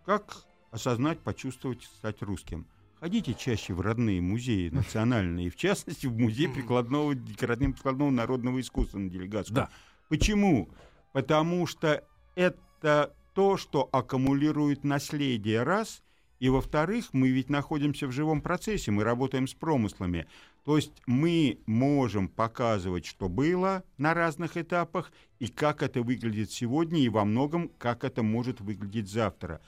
как 0.08 0.46
осознать, 0.70 1.18
почувствовать, 1.18 1.82
стать 1.82 2.22
русским? 2.22 2.66
Ходите 2.98 3.34
чаще 3.34 3.74
в 3.74 3.82
родные 3.82 4.22
музеи 4.22 4.68
национальные, 4.72 5.50
в 5.50 5.56
частности, 5.56 6.06
в 6.06 6.18
музей 6.18 6.48
прикладного, 6.48 7.14
декоративно-прикладного 7.14 8.08
народного 8.08 8.58
искусства 8.58 8.96
на 9.00 9.10
делегацию. 9.10 9.54
Да. 9.54 9.68
Почему? 10.08 10.70
Потому 11.12 11.66
что 11.66 12.02
это 12.36 13.14
то, 13.34 13.58
что 13.58 13.86
аккумулирует 13.92 14.82
наследие, 14.82 15.62
раз, 15.62 16.02
и 16.40 16.48
во-вторых, 16.48 17.08
мы 17.12 17.28
ведь 17.28 17.50
находимся 17.50 18.06
в 18.06 18.12
живом 18.12 18.40
процессе, 18.40 18.90
мы 18.90 19.04
работаем 19.04 19.46
с 19.46 19.52
промыслами. 19.52 20.26
То 20.64 20.76
есть 20.76 21.02
мы 21.06 21.58
можем 21.66 22.28
показывать, 22.28 23.04
что 23.04 23.28
было 23.28 23.84
на 23.98 24.14
разных 24.14 24.56
этапах, 24.56 25.12
и 25.38 25.48
как 25.48 25.82
это 25.82 26.02
выглядит 26.02 26.50
сегодня, 26.50 27.00
и 27.00 27.10
во 27.10 27.26
многом, 27.26 27.70
как 27.76 28.04
это 28.04 28.22
может 28.22 28.62
выглядеть 28.62 29.10
завтра. 29.10 29.60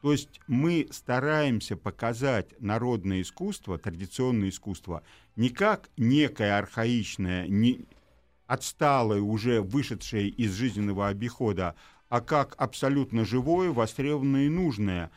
То 0.00 0.12
есть 0.12 0.40
мы 0.46 0.86
стараемся 0.90 1.76
показать 1.76 2.48
народное 2.60 3.22
искусство, 3.22 3.78
традиционное 3.78 4.50
искусство, 4.50 5.02
не 5.34 5.50
как 5.50 5.90
некое 5.96 6.56
архаичное, 6.56 7.48
не 7.48 7.84
отсталое, 8.46 9.20
уже 9.20 9.60
вышедшее 9.60 10.28
из 10.28 10.52
жизненного 10.52 11.08
обихода, 11.08 11.74
а 12.08 12.20
как 12.20 12.54
абсолютно 12.58 13.24
живое, 13.24 13.70
востребованное 13.70 14.46
и 14.46 14.48
нужное. 14.48 15.10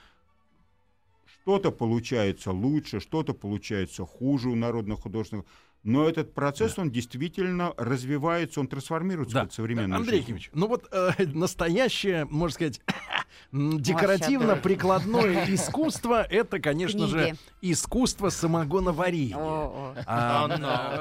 Что-то 1.25 1.71
получается 1.71 2.51
лучше, 2.51 2.99
что-то 2.99 3.33
получается 3.33 4.05
хуже 4.05 4.49
у 4.49 4.55
народных 4.55 5.01
художников. 5.01 5.45
Но 5.83 6.07
этот 6.07 6.33
процесс, 6.33 6.75
да. 6.75 6.83
он 6.83 6.91
действительно 6.91 7.73
развивается, 7.75 8.59
он 8.59 8.67
трансформируется 8.67 9.33
да. 9.33 9.41
под 9.43 9.53
современную 9.53 9.97
Андрей 9.97 10.17
жизнь. 10.17 10.23
Якимович, 10.23 10.49
ну 10.53 10.67
вот 10.67 10.87
э, 10.91 11.11
настоящее, 11.33 12.25
можно 12.25 12.53
сказать, 12.53 12.81
декоративно-прикладное 13.51 15.45
искусство, 15.53 16.21
это, 16.23 16.59
конечно 16.59 17.07
же, 17.07 17.35
искусство 17.61 18.29
самогоноварения. 18.29 19.35
А, 20.05 20.47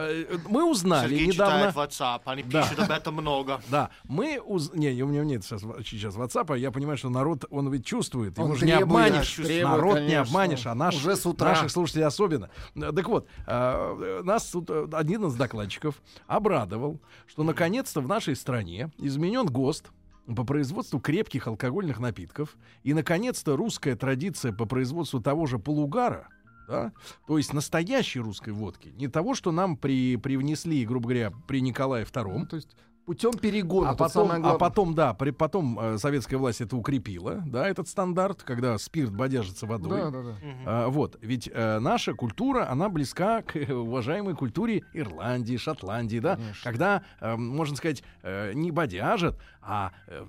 э, 0.08 0.38
мы 0.48 0.64
узнали 0.68 1.26
недавно... 1.26 1.72
WhatsApp, 1.76 2.22
они 2.24 2.42
пишут 2.42 2.78
об 2.78 2.90
этом 2.90 3.14
много. 3.14 3.60
Да, 3.70 3.90
мы 4.04 4.40
уз... 4.44 4.72
Не, 4.74 5.02
у 5.02 5.06
меня 5.06 5.22
нет 5.24 5.44
сейчас, 5.44 5.62
сейчас 5.84 6.16
WhatsApp, 6.16 6.58
я 6.58 6.70
понимаю, 6.72 6.98
что 6.98 7.08
народ, 7.08 7.44
он 7.50 7.70
ведь 7.70 7.86
чувствует, 7.86 8.36
его 8.36 8.54
же 8.54 8.66
не 8.66 8.72
обманешь. 8.72 9.38
Народ 9.38 10.00
не 10.00 10.14
обманешь, 10.14 10.66
а 10.66 10.74
наш, 10.74 10.96
наших 11.04 11.70
слушателей 11.70 12.04
особенно. 12.04 12.50
Так 12.74 13.08
вот, 13.08 13.28
а, 13.46 14.22
нас 14.22 14.46
тут 14.46 14.69
один 14.92 15.26
из 15.26 15.34
докладчиков 15.34 16.00
обрадовал, 16.26 17.00
что 17.26 17.42
наконец-то 17.42 18.00
в 18.00 18.08
нашей 18.08 18.36
стране 18.36 18.90
изменен 18.98 19.46
ГОСТ 19.46 19.90
по 20.34 20.44
производству 20.44 21.00
крепких 21.00 21.46
алкогольных 21.46 21.98
напитков. 21.98 22.56
И, 22.82 22.94
наконец-то, 22.94 23.56
русская 23.56 23.96
традиция 23.96 24.52
по 24.52 24.64
производству 24.64 25.20
того 25.20 25.46
же 25.46 25.58
полугара, 25.58 26.28
да, 26.68 26.92
то 27.26 27.36
есть 27.36 27.52
настоящей 27.52 28.20
русской 28.20 28.50
водки, 28.52 28.92
не 28.96 29.08
того, 29.08 29.34
что 29.34 29.50
нам 29.50 29.76
при, 29.76 30.16
привнесли, 30.16 30.86
грубо 30.86 31.08
говоря, 31.08 31.32
при 31.48 31.60
Николае 31.60 32.04
II. 32.04 32.38
Ну, 32.38 32.46
то 32.46 32.56
есть 32.56 32.76
путем 33.10 33.32
перегона. 33.32 33.90
А 33.90 33.94
потом, 33.96 34.30
а 34.30 34.54
потом, 34.56 34.94
да, 34.94 35.14
при, 35.14 35.32
потом 35.32 35.76
э, 35.80 35.98
советская 35.98 36.38
власть 36.38 36.60
это 36.60 36.76
укрепила, 36.76 37.42
да, 37.44 37.66
этот 37.68 37.88
стандарт, 37.88 38.44
когда 38.44 38.78
спирт 38.78 39.10
бодяжится 39.10 39.66
водой. 39.66 40.00
Да, 40.00 40.10
да, 40.10 40.22
да. 40.22 40.34
А, 40.64 40.88
вот, 40.88 41.18
ведь 41.20 41.50
э, 41.52 41.80
наша 41.80 42.14
культура, 42.14 42.70
она 42.70 42.88
близка 42.88 43.42
к 43.42 43.56
э, 43.56 43.74
уважаемой 43.74 44.36
культуре 44.36 44.84
Ирландии, 44.92 45.56
Шотландии, 45.56 46.20
да, 46.20 46.36
Конечно. 46.36 46.62
когда, 46.62 47.02
э, 47.20 47.34
можно 47.34 47.74
сказать, 47.74 48.04
э, 48.22 48.52
не 48.54 48.70
бодяжат, 48.70 49.36
а 49.62 49.92
э, 50.06 50.24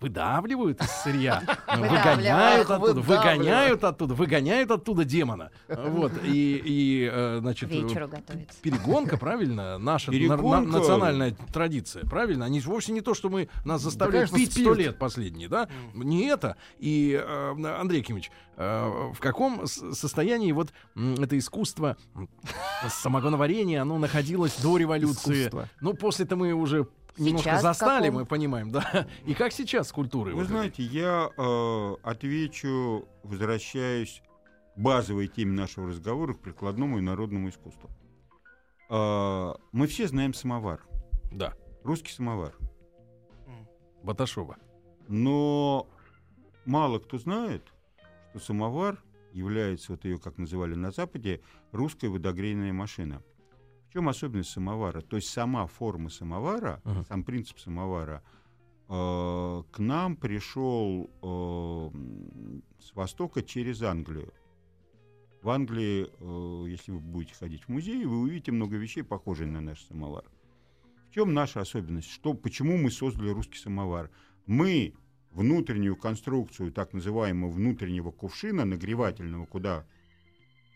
выдавливают 0.00 0.80
из 0.80 0.90
сырья, 0.90 1.42
выгоняют 1.76 2.70
оттуда, 2.70 3.00
выгоняют 3.00 3.84
оттуда, 3.84 4.14
выгоняют 4.14 4.70
оттуда 4.70 5.04
демона. 5.04 5.50
Вот, 5.68 6.12
и, 6.24 6.60
и 6.64 7.10
э, 7.12 7.38
значит, 7.40 7.68
перегонка, 8.62 9.16
правильно, 9.16 9.78
наша 9.78 10.10
национальная 10.10 11.34
традиция, 11.52 12.04
правильно? 12.04 12.46
Они 12.46 12.60
вовсе 12.60 12.92
не 12.92 13.00
то, 13.00 13.14
что 13.14 13.28
мы 13.28 13.48
нас 13.64 13.82
заставляют 13.82 14.30
пить 14.32 14.52
сто 14.52 14.74
лет 14.74 14.98
последние, 14.98 15.48
да? 15.48 15.68
Не 15.94 16.26
это. 16.26 16.56
И, 16.78 17.20
э, 17.22 17.76
Андрей 17.80 18.02
Кимович, 18.02 18.30
в 18.56 19.16
каком 19.20 19.66
состоянии 19.66 20.52
вот 20.52 20.70
это 20.94 21.38
искусство 21.38 21.96
самогоноварения, 22.88 23.80
оно 23.80 23.96
находилось 23.98 24.56
до 24.60 24.76
революции? 24.76 25.50
Ну, 25.80 25.94
после-то 25.94 26.36
мы 26.36 26.52
уже 26.52 26.86
немножко 27.18 27.50
сейчас 27.50 27.62
застали, 27.62 28.08
мы 28.08 28.24
понимаем, 28.26 28.70
да. 28.70 29.06
И 29.26 29.34
как 29.34 29.52
сейчас 29.52 29.88
с 29.88 29.92
культурой? 29.92 30.34
Вы 30.34 30.40
вот 30.40 30.48
знаете, 30.48 30.82
я 30.82 31.30
э, 31.36 31.96
отвечу, 32.02 33.08
возвращаясь 33.22 34.22
к 34.74 34.78
базовой 34.78 35.28
теме 35.28 35.52
нашего 35.52 35.88
разговора, 35.88 36.34
к 36.34 36.40
прикладному 36.40 36.98
и 36.98 37.00
народному 37.00 37.48
искусству. 37.48 37.90
Э, 38.88 39.54
мы 39.72 39.86
все 39.86 40.08
знаем 40.08 40.34
самовар. 40.34 40.80
Да. 41.32 41.54
Русский 41.84 42.12
самовар. 42.12 42.54
Баташова. 44.02 44.56
Но 45.08 45.86
мало 46.64 46.98
кто 46.98 47.18
знает, 47.18 47.62
что 48.30 48.38
самовар 48.38 49.02
является, 49.32 49.92
вот 49.92 50.04
ее 50.04 50.18
как 50.18 50.38
называли 50.38 50.74
на 50.74 50.90
Западе, 50.90 51.40
русская 51.72 52.08
водогрейная 52.08 52.72
машина. 52.72 53.22
В 53.90 53.92
чем 53.92 54.08
особенность 54.08 54.50
самовара? 54.50 55.00
То 55.00 55.16
есть 55.16 55.30
сама 55.30 55.66
форма 55.66 56.10
самовара, 56.10 56.80
uh-huh. 56.84 57.08
сам 57.08 57.24
принцип 57.24 57.58
самовара, 57.58 58.22
э, 58.88 59.62
к 59.72 59.78
нам 59.80 60.14
пришел 60.14 61.10
э, 61.20 61.90
с 62.78 62.94
востока 62.94 63.42
через 63.42 63.82
Англию. 63.82 64.32
В 65.42 65.50
Англии, 65.50 66.06
э, 66.08 66.70
если 66.70 66.92
вы 66.92 67.00
будете 67.00 67.34
ходить 67.34 67.64
в 67.64 67.68
музей, 67.68 68.04
вы 68.04 68.20
увидите 68.20 68.52
много 68.52 68.76
вещей, 68.76 69.02
похожих 69.02 69.48
на 69.48 69.60
наш 69.60 69.82
самовар. 69.82 70.22
В 71.10 71.14
чем 71.14 71.34
наша 71.34 71.60
особенность? 71.60 72.10
Что, 72.10 72.34
почему 72.34 72.78
мы 72.78 72.92
создали 72.92 73.30
русский 73.30 73.58
самовар? 73.58 74.08
Мы 74.46 74.94
внутреннюю 75.32 75.96
конструкцию 75.96 76.70
так 76.70 76.92
называемого 76.92 77.50
внутреннего 77.50 78.12
кувшина, 78.12 78.64
нагревательного, 78.64 79.46
куда 79.46 79.84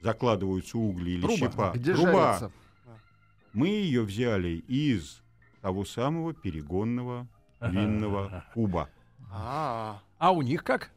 закладываются 0.01 0.79
угли 0.79 1.13
или 1.13 1.21
Труба. 1.21 1.37
щепа, 1.37 1.73
Где 1.77 1.95
труба, 1.95 2.39
жарится? 2.39 2.53
Мы 3.55 3.69
ее 3.69 4.03
взяли 4.03 4.57
из 4.69 5.23
того 5.63 5.85
самого 5.85 6.35
перегонного 6.35 7.27
винного 7.61 8.45
куба. 8.53 8.89
А, 9.33 10.01
А 10.19 10.33
у 10.33 10.43
них 10.43 10.63
как? 10.65 10.91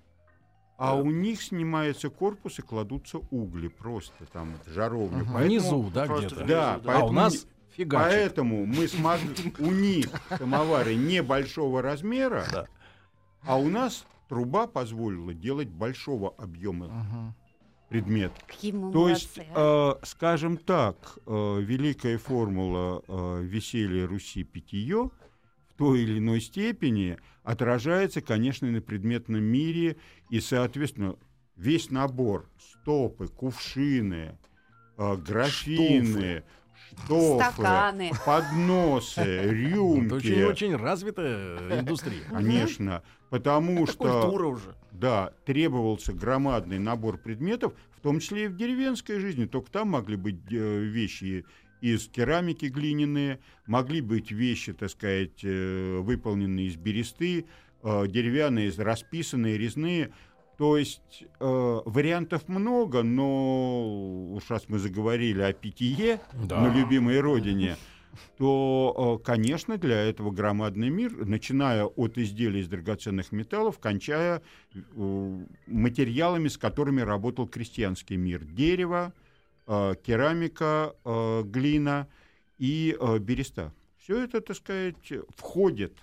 А 0.78 0.96
у 0.96 1.10
них 1.10 1.42
снимается 1.42 2.10
корпус 2.10 2.60
и 2.60 2.62
кладутся 2.62 3.20
угли 3.32 3.68
просто 3.68 4.26
там 4.26 4.54
жаровня. 4.68 5.20
Поэтому- 5.24 5.40
Внизу, 5.46 5.90
да, 5.94 6.08
где-то? 6.08 6.46
Да. 6.46 6.82
А 6.86 7.06
у 7.06 7.12
нас 7.12 7.48
фигачит. 7.76 8.12
Поэтому 8.12 8.66
мы 8.66 8.88
смогли... 8.88 9.54
У 9.60 9.72
них 9.72 10.08
самовары 10.38 10.96
небольшого 10.96 11.82
размера, 11.82 12.68
а 13.44 13.58
у 13.58 13.70
нас 13.70 14.06
труба 14.30 14.68
позволила 14.68 15.34
делать 15.34 15.70
большого 15.70 16.34
объема 16.38 17.34
предмет. 17.90 18.32
Какие 18.46 18.72
мы 18.74 18.92
То 18.92 19.10
есть, 19.10 19.38
молодцы, 19.38 19.54
а. 19.56 19.98
э, 20.02 20.06
скажем 20.06 20.58
так, 20.58 21.18
э, 21.26 21.60
великая 21.62 22.18
формула 22.18 23.04
э, 23.08 23.42
веселья 23.44 24.08
Руси 24.08 24.44
питье 24.44 25.10
в 25.70 25.74
той 25.78 26.02
или 26.02 26.18
иной 26.20 26.42
степени 26.42 27.18
отражается, 27.44 28.22
конечно, 28.22 28.70
на 28.70 28.82
предметном 28.82 29.44
мире, 29.44 29.98
и, 30.30 30.40
соответственно, 30.40 31.16
весь 31.56 31.90
набор 31.92 32.50
стопы, 32.60 33.28
кувшины, 33.28 34.38
э, 34.98 35.16
графины, 35.16 36.44
штофы, 37.06 37.54
Стаканы. 37.54 38.12
подносы, 38.26 39.22
Это 39.22 39.50
рюмки. 39.54 40.14
очень-очень 40.14 40.76
развитая 40.76 41.80
индустрия. 41.80 42.24
Конечно, 42.30 43.04
потому 43.30 43.84
Это 43.84 43.92
что 43.92 44.22
культура 44.22 44.48
уже. 44.48 44.76
да, 44.92 45.32
требовался 45.46 46.14
громадный 46.14 46.80
набор 46.80 47.18
предметов, 47.18 47.74
в 47.98 48.02
том 48.02 48.20
числе 48.20 48.46
и 48.46 48.48
в 48.48 48.56
деревенской 48.56 49.20
жизни. 49.20 49.46
Только 49.46 49.72
там 49.72 49.90
могли 49.90 50.16
быть 50.16 50.40
э, 50.52 50.80
вещи 50.80 51.46
из 51.82 52.08
керамики 52.08 52.66
глиняные, 52.66 53.40
могли 53.68 54.02
быть 54.02 54.32
вещи, 54.32 54.74
так 54.74 54.90
сказать, 54.90 55.44
э, 55.44 56.00
выполненные 56.02 56.68
из 56.68 56.76
бересты, 56.76 57.46
э, 57.84 58.08
деревянные, 58.08 58.72
расписанные, 58.78 59.58
резные. 59.58 60.12
То 60.58 60.76
есть 60.76 61.24
э, 61.40 61.80
вариантов 61.86 62.48
много, 62.48 63.04
но 63.04 64.34
уж 64.34 64.50
раз 64.50 64.64
мы 64.70 64.80
заговорили 64.80 65.42
о 65.42 65.54
питье 65.54 66.20
Да. 66.46 66.62
на 66.62 66.74
любимой 66.76 67.20
родине, 67.20 67.78
то, 68.38 69.20
э, 69.20 69.26
конечно, 69.26 69.78
для 69.78 70.04
этого 70.04 70.32
громадный 70.32 70.90
мир, 70.90 71.26
начиная 71.26 71.86
от 71.86 72.18
изделий 72.18 72.62
из 72.62 72.68
драгоценных 72.68 73.32
металлов, 73.32 73.80
кончая 73.80 74.42
э, 74.74 75.46
материалами, 75.68 76.48
с 76.48 76.58
которыми 76.58 77.02
работал 77.02 77.48
крестьянский 77.48 78.18
мир. 78.18 78.44
Дерево, 78.44 79.14
э, 79.68 79.96
керамика, 80.04 80.96
глина 81.06 82.08
и 82.58 82.98
береста. 83.20 83.74
Все 83.98 84.24
это, 84.24 84.42
так 84.42 84.56
сказать, 84.56 84.96
входит 85.36 85.98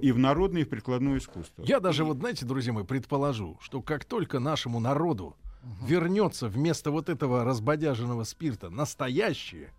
и 0.00 0.12
в 0.12 0.18
народное, 0.18 0.62
и 0.62 0.64
в 0.64 0.68
прикладное 0.68 1.18
искусство. 1.18 1.62
Я 1.64 1.80
даже, 1.80 2.04
вот 2.04 2.18
знаете, 2.18 2.44
друзья 2.44 2.72
мои, 2.72 2.84
предположу, 2.84 3.58
что 3.62 3.80
как 3.80 4.04
только 4.04 4.38
нашему 4.38 4.80
народу 4.80 5.36
вернется 5.86 6.48
вместо 6.48 6.90
вот 6.90 7.08
этого 7.08 7.44
разбодяженного 7.44 8.24
спирта 8.24 8.68
настоящее, 8.70 9.72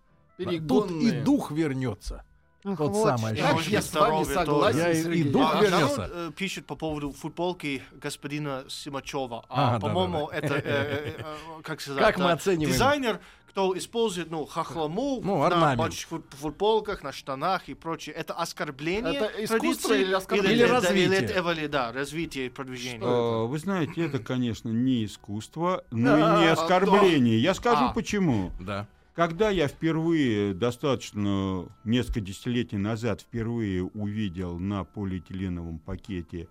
тут 0.68 0.92
и 0.92 1.12
дух 1.12 1.52
вернется. 1.52 2.24
Ах, 2.66 2.78
тот 2.78 2.92
вот 2.92 3.04
самый 3.20 3.36
что. 3.36 3.46
ощущение. 3.50 3.56
Как 3.56 3.68
я 3.68 3.82
с 3.82 3.94
вами 3.94 4.24
согласен, 4.24 4.80
Я 4.80 4.92
и- 4.92 4.98
и 5.00 5.04
Сергей. 5.04 5.24
дух 5.26 5.52
А, 5.54 5.62
вернется. 5.62 5.98
народ, 5.98 6.12
э, 6.16 6.32
пишет 6.34 6.66
по 6.66 6.76
поводу 6.76 7.12
футболки 7.12 7.82
господина 7.92 8.64
Симачева. 8.70 9.44
А, 9.50 9.70
А, 9.70 9.74
да, 9.74 9.80
по-моему, 9.82 10.30
да, 10.32 10.38
это, 10.38 10.54
э, 10.56 10.62
э, 10.64 11.14
э, 11.20 11.24
как 11.64 11.82
сказать, 11.82 12.02
Как 12.02 12.18
мы 12.20 12.30
э, 12.30 12.32
оцениваем? 12.34 12.72
дизайнер, 12.72 13.20
кто 13.50 13.78
использует, 13.78 14.32
ну, 14.32 14.46
хохлому 14.46 15.20
Ну, 15.22 15.40
на 15.40 15.48
орнамент. 15.48 15.94
футболках, 16.40 17.04
на 17.04 17.12
штанах 17.12 17.68
и 17.68 17.74
прочее. 17.74 18.16
Это 18.16 18.34
оскорбление 18.34 19.14
Это 19.14 19.44
искусство 19.44 19.60
традиции 19.90 20.02
или 20.02 20.14
оскорбление? 20.14 20.56
Или 20.56 20.64
это- 20.64 20.74
развитие? 20.74 21.06
Или 21.06 21.18
это 21.18 21.40
эволю- 21.40 21.68
да, 21.68 21.92
развитие 21.92 22.46
и 22.46 22.50
продвижение. 22.50 23.02
Э, 23.08 23.46
Вы 23.46 23.60
знаете, 23.60 24.06
это, 24.06 24.20
конечно, 24.20 24.70
не 24.70 25.04
искусство, 25.04 25.84
но 25.92 26.16
и 26.18 26.22
не 26.40 26.48
А, 26.48 26.54
оскорбление. 26.54 27.38
Я 27.40 27.54
скажу 27.54 27.88
А. 27.88 27.94
почему. 27.94 28.52
Да. 28.62 28.88
Когда 29.14 29.52
я 29.52 29.68
впервые, 29.68 30.56
достаточно 30.56 31.68
несколько 31.84 32.20
десятилетий 32.20 32.78
назад, 32.78 33.22
впервые 33.22 33.84
увидел 33.84 34.58
на 34.58 34.84
полиэтиленовом 34.84 35.78
пакете 35.78 36.48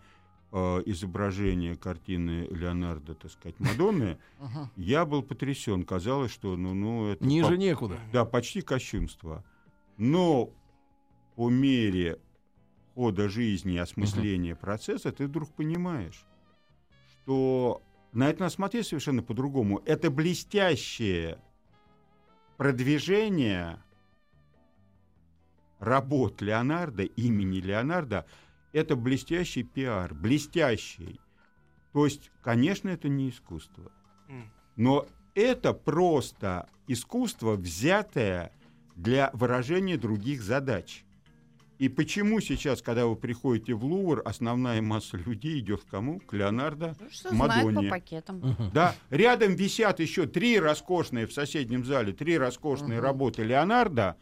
э, 0.53 0.83
изображение 0.87 1.75
картины 1.75 2.47
Леонардо, 2.51 3.15
так 3.15 3.33
сказать, 3.33 3.59
Мадонны, 3.59 4.19
я 4.77 5.05
был 5.05 5.23
потрясен. 5.23 5.83
Казалось, 5.85 6.31
что 6.31 6.57
ну, 6.57 6.73
ну, 6.73 7.07
это 7.09 7.25
Ниже 7.25 7.49
по- 7.49 7.55
некуда. 7.55 7.99
да, 8.13 8.25
почти 8.25 8.61
кощунство. 8.61 9.45
Но 9.97 10.51
по 11.35 11.51
мере 11.51 12.21
хода 12.95 13.29
жизни 13.29 13.75
и 13.75 13.79
осмысления 13.79 14.55
процесса 14.55 15.11
ты 15.11 15.27
вдруг 15.27 15.53
понимаешь, 15.53 16.25
что 17.11 17.83
на 18.13 18.29
это 18.31 18.43
надо 18.43 18.55
смотреть 18.55 18.87
совершенно 18.87 19.23
по-другому. 19.23 19.83
Это 19.85 20.11
блестящее 20.13 21.39
продвижение 22.63 23.83
работ 25.81 26.41
Леонардо, 26.41 27.03
имени 27.03 27.59
Леонардо, 27.59 28.25
это 28.73 28.95
блестящий 28.95 29.65
пиар, 29.65 30.15
блестящий. 30.15 31.19
То 31.93 32.05
есть, 32.05 32.31
конечно, 32.41 32.89
это 32.89 33.09
не 33.09 33.31
искусство. 33.31 33.91
Но 34.77 35.09
это 35.35 35.73
просто 35.73 36.69
искусство, 36.87 37.57
взятое 37.57 38.53
для 38.95 39.31
выражения 39.33 39.97
других 39.97 40.41
задач. 40.41 41.05
И 41.83 41.89
почему 41.89 42.39
сейчас, 42.41 42.81
когда 42.81 43.07
вы 43.07 43.17
приходите 43.17 43.75
в 43.75 43.85
Лувр, 43.85 44.23
основная 44.25 44.81
масса 44.81 45.17
людей 45.17 45.59
идет 45.59 45.83
к 45.83 45.89
кому? 45.89 46.21
К 46.21 46.33
Леонардо, 46.35 46.95
Ну, 47.01 47.07
что 47.11 47.31
знает 47.31 47.65
по 47.65 47.71
Мадонне. 47.73 47.91
пакетам. 47.91 48.57
Да, 48.73 48.95
рядом 49.11 49.57
висят 49.57 49.99
еще 49.99 50.29
три 50.29 50.61
роскошные 50.61 51.27
в 51.27 51.33
соседнем 51.33 51.85
зале, 51.85 52.13
три 52.13 52.39
роскошные 52.39 53.01
работы 53.01 53.43
Леонардо. 53.43 54.15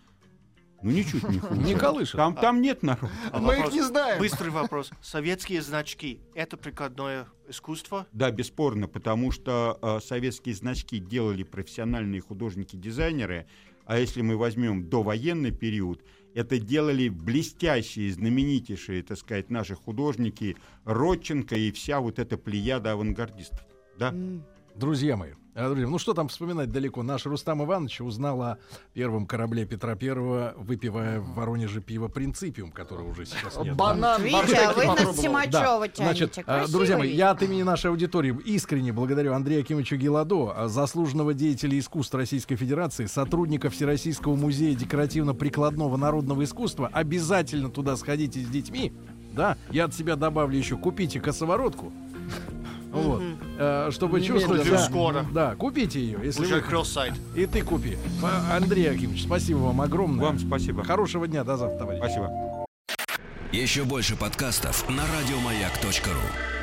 Ну, 0.83 0.91
ничуть 0.91 1.23
не 1.29 1.39
хуже. 1.39 1.61
Не 1.61 1.75
колышет. 1.75 2.17
Там, 2.17 2.35
там 2.35 2.63
нет 2.63 2.83
народа. 2.83 3.11
А 3.31 3.39
Мы 3.41 3.53
их 3.53 3.59
вопрос- 3.59 3.75
не 3.75 3.83
знаем. 3.83 4.19
Быстрый 4.19 4.49
вопрос. 4.49 4.91
Советские 5.03 5.61
значки— 5.61 6.19
это 6.35 6.57
прикладное 6.57 7.27
искусство? 7.47 8.07
Да, 8.13 8.31
бесспорно, 8.31 8.89
потому 8.89 9.33
что 9.33 9.79
э, 9.83 10.01
советские 10.03 10.55
значки 10.55 10.99
делали 10.99 11.43
профессиональные 11.43 12.23
художники-дизайнеры, 12.23 13.47
а 13.85 13.99
если 13.99 14.23
мы 14.23 14.39
возьмем 14.39 14.89
довоенный 14.89 15.51
период, 15.51 16.03
это 16.35 16.59
делали 16.59 17.09
блестящие, 17.09 18.13
знаменитейшие, 18.13 19.03
так 19.03 19.19
сказать, 19.19 19.51
наши 19.51 19.75
художники 19.75 20.57
Родченко 20.85 21.57
и 21.57 21.71
вся 21.73 22.01
вот 22.01 22.19
эта 22.19 22.37
плеяда 22.37 22.93
авангардистов. 22.93 23.61
Да? 23.99 24.15
Друзья 24.75 25.17
мои, 25.17 25.33
друзья, 25.55 25.89
ну 25.89 25.99
что 25.99 26.15
там 26.15 26.29
вспоминать 26.29 26.71
далеко? 26.71 27.03
Наш 27.03 27.27
Рустам 27.27 27.63
Иванович 27.65 28.01
узнал 28.01 28.43
о 28.43 28.59
первом 28.95 29.27
корабле 29.27 29.65
Петра 29.67 29.95
Первого, 29.97 30.55
выпивая 30.57 31.21
в 31.21 31.35
Воронеже 31.35 31.81
пиво 31.81 32.09
«Принципиум», 32.09 32.71
которое 32.71 33.09
уже 33.09 33.27
сейчас 33.27 33.59
нет. 33.59 33.75
Банан, 33.77 34.23
Видите, 34.23 34.57
а 34.57 34.73
вы 34.73 34.85
на 34.85 34.91
попробовал. 34.95 35.23
Симачева 35.23 35.89
тянете. 35.89 36.03
Значит, 36.05 36.39
а, 36.39 36.43
Красиво 36.43 36.73
друзья 36.79 36.99
мои, 36.99 37.13
я 37.13 37.31
от 37.31 37.43
имени 37.43 37.63
нашей 37.63 37.91
аудитории 37.91 38.37
искренне 38.45 38.93
благодарю 38.93 39.33
Андрея 39.33 39.61
Акимовича 39.61 39.97
Геладо, 39.97 40.53
а, 40.55 40.69
заслуженного 40.69 41.35
деятеля 41.35 41.79
искусств 41.79 42.15
Российской 42.15 42.57
Федерации, 42.57 43.07
сотрудника 43.07 43.71
Всероссийского 43.71 44.37
музея 44.37 44.75
декоративно-прикладного 44.77 45.97
народного 45.97 46.45
искусства. 46.45 46.89
Обязательно 46.93 47.71
туда 47.71 47.97
сходите 47.97 48.41
с 48.41 48.49
детьми. 48.49 48.93
Да, 49.33 49.57
я 49.71 49.85
от 49.85 49.95
себя 49.95 50.17
добавлю 50.17 50.57
еще, 50.59 50.77
купите 50.77 51.21
косоворотку. 51.21 51.93
Вот, 52.93 53.23
э, 53.23 53.37
чтобы 53.91 54.21
чувствовать 54.21 54.65
себя- 54.65 54.79
скоро. 54.79 55.27
Да, 55.33 55.55
купите 55.57 56.01
ее, 56.01 56.19
если 56.23 56.43
Уже 56.45 56.61
вы- 56.61 56.85
сайт. 56.85 57.15
И 57.37 57.47
ты 57.47 57.63
купи. 57.63 57.99
Андрей 58.53 58.91
Акимович, 58.91 59.25
спасибо 59.25 59.59
вам 59.59 59.81
огромное. 59.81 60.25
Вам 60.27 60.39
спасибо. 60.39 60.85
Хорошего 60.85 61.27
дня, 61.29 61.45
до 61.45 61.57
завтра, 61.57 61.79
товарищи. 61.79 62.01
Спасибо. 62.01 62.67
Еще 63.53 63.85
больше 63.85 64.17
подкастов 64.17 64.89
на 64.89 65.03
радиомаяк.ру. 65.03 66.60